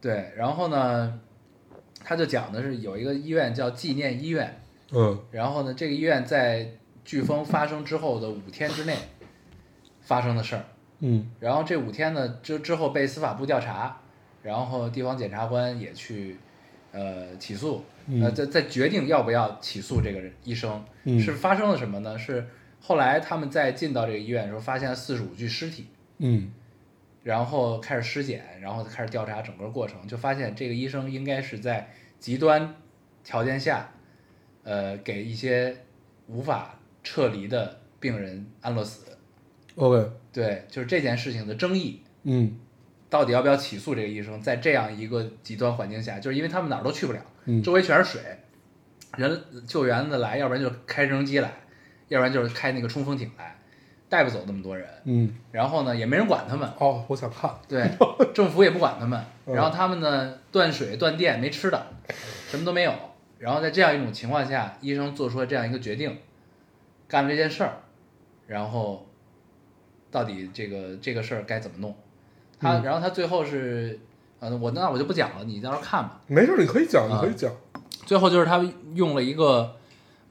[0.00, 1.18] 对，然后呢，
[2.04, 4.60] 他就讲的是有一个医院叫纪念医院，
[4.92, 6.70] 嗯然后呢，这个医院在
[7.04, 8.96] 飓风发生之后的五天之内
[10.00, 10.64] 发生的事儿。
[11.00, 14.00] 嗯然后这五天呢，之之后被司法部调查，
[14.42, 16.36] 然后地方检察官也去
[16.92, 20.84] 呃起诉，嗯呃在在决定要不要起诉这个人医生。
[21.04, 22.18] 嗯是发生了什么呢？
[22.18, 22.46] 是
[22.80, 25.86] 后来他们在进到这个医院的时候，发现了四十五具尸体，
[26.18, 26.52] 嗯
[27.22, 31.88] 然后开始尸检，然后开始调查整个过程，就发现这个医生应该是在
[32.20, 32.74] 极端
[33.24, 33.90] 条件下，
[34.66, 35.76] 呃，给一些
[36.26, 39.06] 无法撤离的病人安乐死。
[39.76, 42.58] ，OK，对，就是这件事情的争议，嗯
[43.08, 44.42] 到底要不要起诉这个医生？
[44.42, 48.20] 在这样一个极端环境下，就是因为他们哪儿都去不了，嗯周围全是水，
[49.16, 51.52] 人救援的来，要不然就开直升机来，
[52.08, 53.56] 要不然就是开那个冲锋艇来，
[54.08, 54.88] 带不走那么多人。
[55.04, 57.48] 嗯，然后呢，也没人管他们，哦，我想看。
[57.68, 57.88] 对，
[58.34, 59.24] 政府也不管他们。
[59.46, 61.86] 嗯然后他们呢，断水断电，没吃的，
[62.50, 62.92] 什么都没有。
[63.38, 66.18] 然后在这样一种情况下，医生做出了这样一个决定，
[67.06, 67.80] 干了这件事儿，
[68.46, 69.06] 然后
[70.10, 71.94] 到底这个这个事儿该怎么弄？
[72.58, 74.00] 他，嗯然后他最后是，
[74.40, 76.20] 呃，我那我就不讲了，你到时候看吧。
[76.26, 77.52] 没事儿，你可以讲，你啊可以讲。
[78.06, 78.64] 最后就是他
[78.94, 79.76] 用了一个，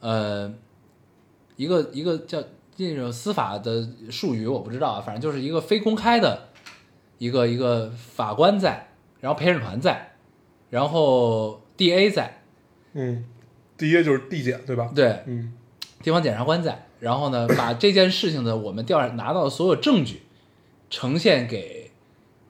[0.00, 0.52] 呃，
[1.56, 2.42] 一个一个叫
[2.74, 6.48] 这种司法的术语我不知道啊，反正就是一个非公开的
[7.18, 8.88] 一个一个法官在，
[9.20, 10.16] 然后陪审团在，
[10.70, 12.42] 然后 D A 在，
[12.96, 13.24] 嗯，
[13.76, 14.90] 第一就是递减，对吧？
[14.94, 15.52] 对，嗯。
[16.02, 20.22] 地方检察官在，然后呢，把这件事情的我们调查拿到的所有证据
[20.88, 21.90] 呈现给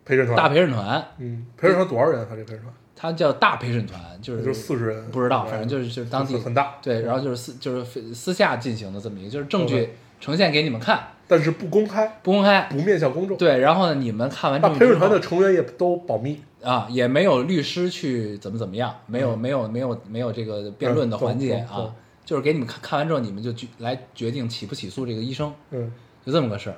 [0.04, 0.36] 陪审团。
[0.36, 2.26] 大陪审团，嗯，陪审团多少人啊？
[2.28, 2.74] 他这陪审团？
[2.94, 9.90] 他叫大陪审团，就是就是四十人，不知道，反正就是就是当地很很大，对，然后就是私就是非私下进行的这么一个，就是证据
[10.20, 12.68] 呈现给你们看，但是不公开，不公开。
[12.70, 16.42] 不面向公众。，对，然后呢，你们看完那证据之后陪审团的成员也都保密。
[16.66, 21.94] 啊，也没有律师去怎么怎么样，没有、嗯没有没有没有这个辩论的环节啊，
[22.24, 25.92] 就是给你们看看完之后，你们就决来决定起不起诉这个医生，嗯
[26.24, 26.76] 就这么个事儿。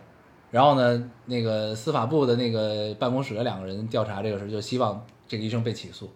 [0.50, 6.10] 然后呢，那个司法部的那个办公室的两个人调查这个事儿，就希望这个医生被起诉。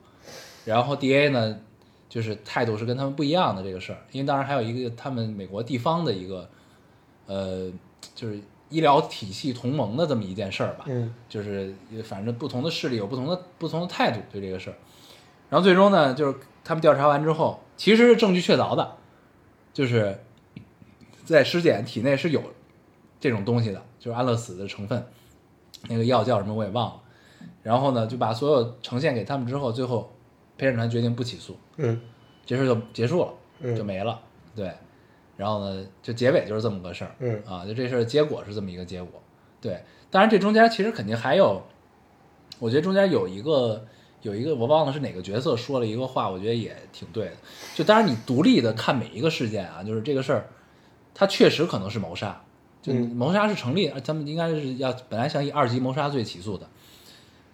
[0.66, 1.58] 然后 D A 呢，
[2.10, 6.48] 就是态度是跟他们不一样的这个事儿，因为当然还有一个他们美国地方的一个，
[7.26, 7.70] 呃，
[8.14, 8.38] 就是
[8.72, 10.84] 医疗体系同盟的这么一件事儿吧。
[10.88, 14.76] 嗯就是反正不同的势力有不同的不同的态度对这个事儿。
[15.48, 18.96] 然后最终呢，就是他们调查完之后，其实是证据确凿的，
[19.72, 20.18] 就是
[21.24, 22.42] 在尸检体内是有
[23.20, 25.06] 这种东西的，就是安乐死的成分，
[25.88, 27.02] 那个药叫什么我也忘了。
[27.62, 30.10] 然后呢，就把所有呈现给他们之后，最后
[30.56, 32.00] 陪审团决定不起诉，嗯
[32.46, 34.20] 这事儿就结束了，嗯就没了。
[34.56, 34.72] 对，
[35.36, 37.14] 然后呢，就结尾就是这么个事儿。
[37.20, 39.22] 嗯啊，就这事儿结果是这么一个结果。
[39.60, 41.62] 对，当然这中间其实肯定还有，
[42.58, 43.84] 我觉得中间有一个
[44.22, 47.32] 有一个我忘了是哪个角色说了一个话，我觉得也挺对的。
[47.74, 50.48] 就当然你独立的看每一个事件啊，就是这个事儿，
[51.14, 52.42] 它确实可能是谋杀，
[52.82, 56.68] 就嗯谋杀是成立，他们应该是要本来想以二级谋杀罪起诉的，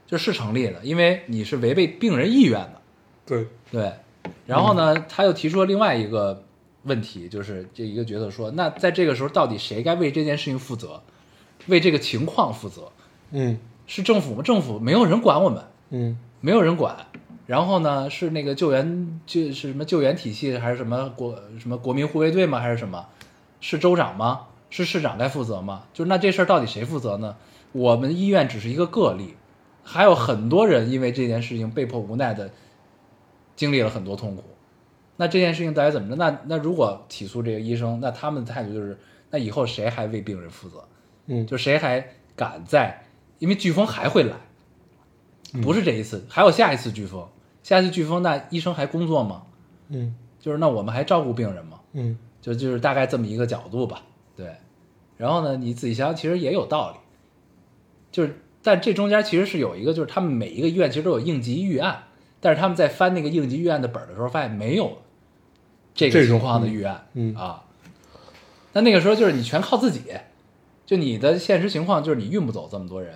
[0.07, 2.81] 就是成立的，因为你是违背病人意愿的。
[3.27, 3.93] 对，对，
[4.47, 6.43] 然后呢，他又提出了另外一个
[6.85, 11.03] 问题，就是这一个角色说，那在这个时候，到底谁该为这件事情负责，
[11.67, 12.93] 为这个情况负责？
[13.31, 14.43] 嗯是政府吗？
[14.43, 17.07] 政府没有人管我们，嗯没有人管。
[17.47, 22.61] 然后呢，是那个救援就是什么救援体系，还是什么国什么国民护卫队吗？
[22.61, 23.07] 还是什么？
[23.61, 24.47] 是州长吗？
[24.71, 25.85] 是市长该负责吗？
[25.95, 27.37] 就是那这事儿到底谁负责呢？
[27.73, 29.35] 我们医院只是一个个例，
[29.83, 32.51] 还有很多人因为这件事情被迫无奈的
[33.57, 34.45] 经历了很多痛苦。
[35.19, 36.17] 那这件事情到底怎么着？
[36.17, 38.97] 那那如果起诉这个医生，那他们的态度就是，
[39.31, 40.83] 那以后谁还为病人负责？
[41.27, 43.05] 嗯，就谁还敢在？
[43.39, 44.37] 因为飓风还会来，
[45.61, 47.29] 不是这一次，还有下一次飓风。
[47.63, 49.43] 下一次飓风，那医生还工作吗？
[49.89, 51.81] 嗯就是那我们还照顾病人吗？
[51.93, 54.03] 嗯就就是大概这么一个角度吧。
[54.37, 54.55] 对，
[55.17, 56.97] 然后呢，你仔细想想，其实也有道理。
[58.13, 62.05] 就是，但这中间其实是有一个，就是他们每一个医院其实都有应急预案，
[62.41, 64.99] 但是他们在翻那个应急预案的本的时候，发现没有
[65.99, 67.07] 这种情况的预案。
[67.15, 67.65] 嗯啊，
[68.73, 70.03] 但那个时候就是你全靠自己，
[70.87, 73.15] 就你的现实情况就是你运不走这么多人，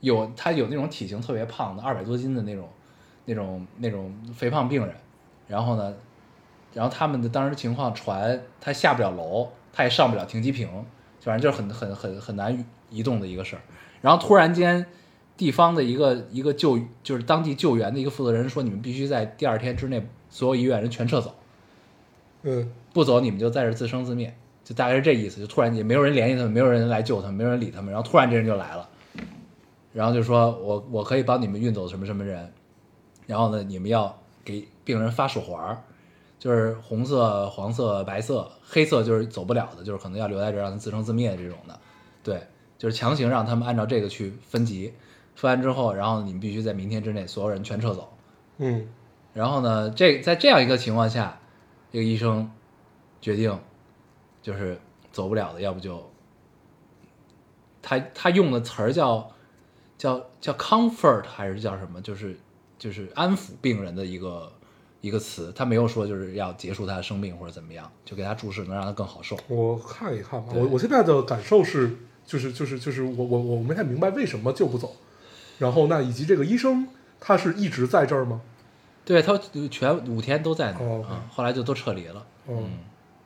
[0.00, 2.68] 有他有那种体型特别胖的二百多斤的那种
[3.24, 4.94] 那种那种肥胖病人，
[5.46, 5.94] 然后呢，
[6.74, 10.68] 然后他们的当时情况船他下不了楼，他也上不了停机坪，
[11.20, 13.62] 反正就是很很很很难移动的一个事儿。
[14.00, 14.86] 然后突然间，
[15.36, 21.34] 地方的一个一个救就是当地救援的一个负责人说，你们必须在第二天之内所有医院人全撤走，
[22.48, 24.34] 嗯不走你们就在这儿自生自灭，
[24.64, 25.40] 就大概是这意思。
[25.40, 28.88] 就突然间没有人联系他们，没有人来救他们，没有人理他们，然后突然这人就来了，
[29.92, 32.52] 然后就说我我可以帮你们运走什么什么人，
[33.26, 35.78] 然后呢你们要给病人发手环儿，
[36.38, 41.78] 就是红色、黄色、白色，黑色就是走不了的，就是可能要留在这儿让他自生自灭这种的，
[42.22, 42.42] 对，
[42.78, 44.92] 就是强行让他们按照这个去分级，
[45.34, 48.12] 分完之后，然后你们必须在明天之内所有人全撤走。
[48.56, 48.88] 嗯
[49.34, 51.38] 然后呢，这在这样一个情况下，
[51.90, 52.50] 这个医生
[53.20, 53.58] 决定
[54.42, 54.78] 就是
[55.10, 56.10] 走不了的，要不就
[57.80, 59.30] 他他用的词儿叫
[59.96, 62.00] 叫叫 comfort 还是叫什么？
[62.02, 62.38] 就是
[62.78, 64.52] 就是安抚病人的一个
[65.00, 69.36] 一个词，他没有说就是要结束他的生命或者怎么样，就给他注射能让他更好受。
[69.48, 70.52] 我看一看吧。
[70.54, 71.96] 我我现在的感受是，
[72.26, 74.94] 就是就是就是我我我没太明白为什么救不走，
[75.58, 76.86] 然后那以及这个医生
[77.18, 78.40] 他是一直在这儿吗？
[79.08, 79.40] 对他
[79.70, 82.26] 全五天都在那哦啊、后来就都撤离了。
[82.46, 82.78] 嗯，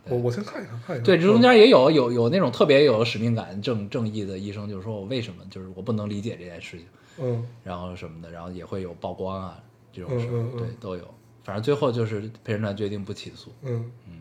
[0.05, 1.03] 我我先看一看看一看。
[1.03, 6.87] 对，这中嗯间也有有有那种特别有使命感、正正义的医生，就是说我为什么就是我不能理解这件事情，
[7.19, 9.59] 嗯然后什么的，然后也会有曝光啊
[9.93, 11.03] 这种事，嗯嗯嗯对，都有。
[11.43, 14.13] 反正最后就是陪审团决定不起诉，嗯嗯，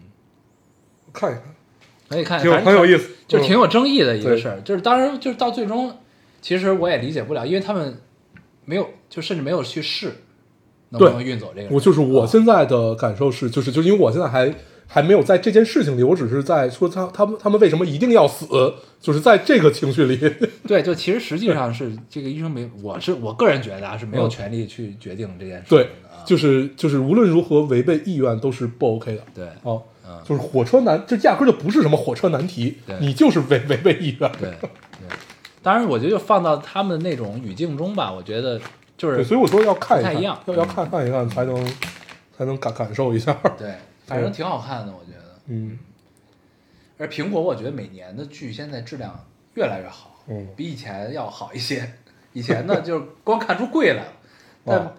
[1.13, 1.43] 看一看，
[2.09, 4.59] 可以看，挺很有意思，就是挺嗯有争议的一个事儿。
[4.61, 5.95] 就是当然就是到最终，
[6.41, 8.01] 其实我也理解不了，因为他们
[8.65, 10.23] 没有，就甚至没有去试
[10.91, 11.67] 能不对能运走这个。
[11.73, 14.53] 我就是我啊现在的感受是，就是就是因为我现在还
[14.87, 18.45] 还没有在这件事情里，我只是在说他他们他们为什么一定要死，
[18.99, 20.17] 就是在这个情绪里，
[20.67, 29.23] 对，就其实实际上是这个医生没，我是我个人觉得啊是没有嗯权利去决定这件事情对的啊。，就是就是无论如何违背意愿都是不 OK 的。
[29.33, 34.29] 对哦嗯，就是火车难，这压根就不是什么火车难题，你就是违违背意愿。
[34.39, 35.07] 对对，
[35.63, 38.59] 当然我觉得就放到他们那种语境中吧，我觉得
[39.01, 41.65] 就对，是所以我说要看一看，要要看看一看才能
[42.37, 43.33] 才能感感受一下。
[43.57, 43.73] 对，
[44.05, 45.39] 反正挺好看的，我觉得。
[45.47, 45.79] 嗯
[46.97, 49.25] 而苹果，我觉得每年的剧现在质量
[49.55, 51.91] 越来越好，嗯比以前要好一些。
[52.33, 54.13] 以前呢， 就是光看出贵来了，
[54.63, 54.93] 但哦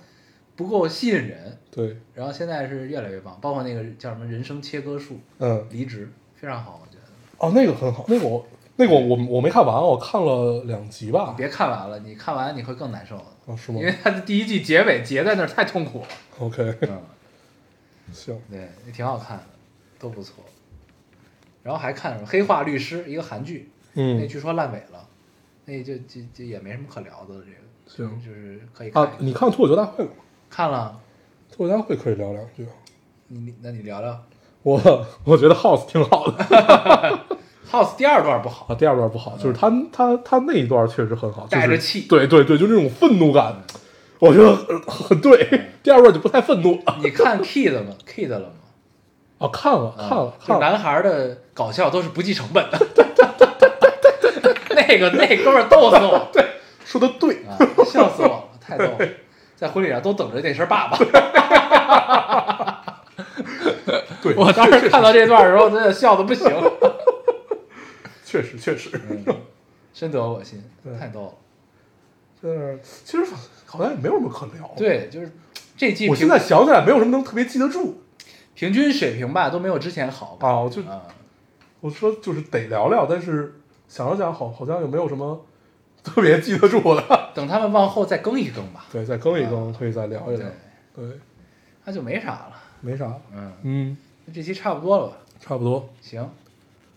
[0.56, 1.56] 不够吸引人。
[1.70, 7.08] 对，然后现在是越来越棒，包括那个叫什么人生切割术，嗯，离职非常好，我觉得。
[7.38, 8.44] 哦，那个很好，那个我
[8.76, 11.34] 那个我我我没看完，我看了两集吧。
[11.36, 13.16] 别看完了，你看完你会更难受
[13.56, 16.06] 是吗因为它的第一季结尾结在那儿太痛苦了。
[16.38, 17.02] ？OK，嗯，
[18.12, 19.44] 行，对，也挺好看的，
[19.98, 20.42] 都不错。
[21.62, 25.06] 然后还看什么《黑化律师》，一个韩剧，嗯那嗯，据说烂尾了，
[25.66, 27.34] 那就就就也没什么可聊的，
[27.96, 30.16] 这个行就是可以看。，啊你看脱口秀大会了吗？
[30.48, 30.98] 看了，
[31.54, 32.66] 脱口秀大会可以聊两句。
[33.28, 34.24] 你你那你聊聊，
[34.62, 37.26] 我我觉得 House 挺好的
[37.72, 42.02] House 第二段不好，啊，第二段不好，就是他他他那一段确实很好，就是带着气。
[42.02, 43.56] 对对对，就那种愤怒感，
[44.18, 45.70] 我觉得呃很对。
[45.82, 46.78] 第二段就不太愤怒。
[47.02, 48.46] 你看 Kid 吗？Kid 了吗？
[49.38, 52.78] 哦，看了看了看了，男孩的搞笑都是不计成本的。
[54.74, 56.12] 那个那哥们逗死我。
[56.12, 56.44] 了，对
[56.84, 58.98] 说的对，啊，笑死我了，太逗了，
[59.56, 60.98] 在婚礼上都等着那声爸爸。
[64.22, 66.46] 对，我当时看到这段的时候，真的笑的不行，
[68.32, 68.98] 确实确实，
[69.92, 70.64] 深得我心，
[70.98, 71.34] 太逗了。
[72.42, 73.30] 就是其实
[73.66, 75.30] 好像也没有什么可聊。，对，就是
[75.76, 78.00] 这季我现在想起来没有什么能特别记得住
[78.54, 81.02] 平均水平吧都没有之前好啊，我就啊。
[81.80, 85.44] 我说就是得聊聊，但是想了想，好好像也没有什么
[86.02, 87.04] 特别记得住的。
[87.36, 90.48] 等他们往后再更一更吧，对，再更一更，可以再聊一聊
[90.94, 91.06] 对。
[91.08, 91.18] 对，
[91.84, 92.52] 那就没啥了。
[92.80, 93.12] 没啥。
[93.30, 95.16] 嗯，嗯，那这期差不多了吧？
[95.38, 95.86] 差不多。
[96.00, 96.26] 行，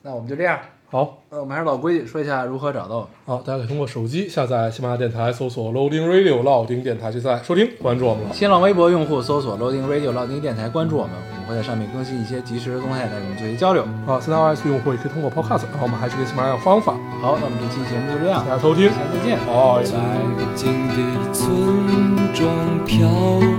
[0.01, 0.59] 那我们就这样。
[0.95, 3.09] 好，呃，我们还是老规矩，说一下如何找到我们。
[3.25, 8.29] 好，大家可以通过手机下载喜马拉雅电台，搜索 Loading Radio 老丁电台，就在收听关注我们了。
[8.33, 13.83] 新浪微博用户搜索 Loading Radio 老丁电台，关注我们，我们会在上面更新一些即时的动态，来跟我们做一些交流。
[14.07, 16.93] 啊，三大 iOS 用户也可以通过 Podcast，然后我们还是个喜马拉雅方法。
[17.21, 20.55] 好，那我们这期节目就这样，大家收听，下次再见，好，拜拜。
[20.55, 21.51] 静的村
[22.33, 22.47] 庄
[22.85, 23.05] 飘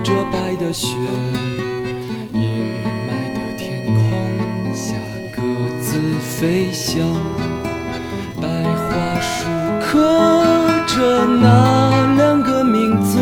[0.02, 0.96] 着白的雪，
[6.38, 6.98] 飞翔，
[8.38, 9.48] 白桦树
[9.80, 9.96] 刻
[10.86, 13.18] 着那两个名字，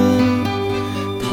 [1.23, 1.31] 他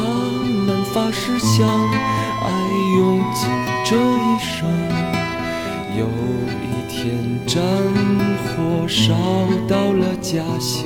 [0.68, 2.52] 们发誓相爱
[2.99, 3.49] 用尽
[3.84, 4.70] 这一生。
[5.98, 6.06] 有
[6.62, 7.18] 一天，
[7.48, 7.60] 战
[8.45, 9.16] 火烧
[9.68, 10.86] 到了家乡，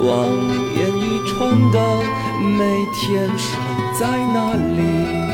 [0.00, 0.28] 望
[0.76, 1.78] 眼欲穿的
[2.58, 3.58] 每天守
[3.98, 5.33] 在那里。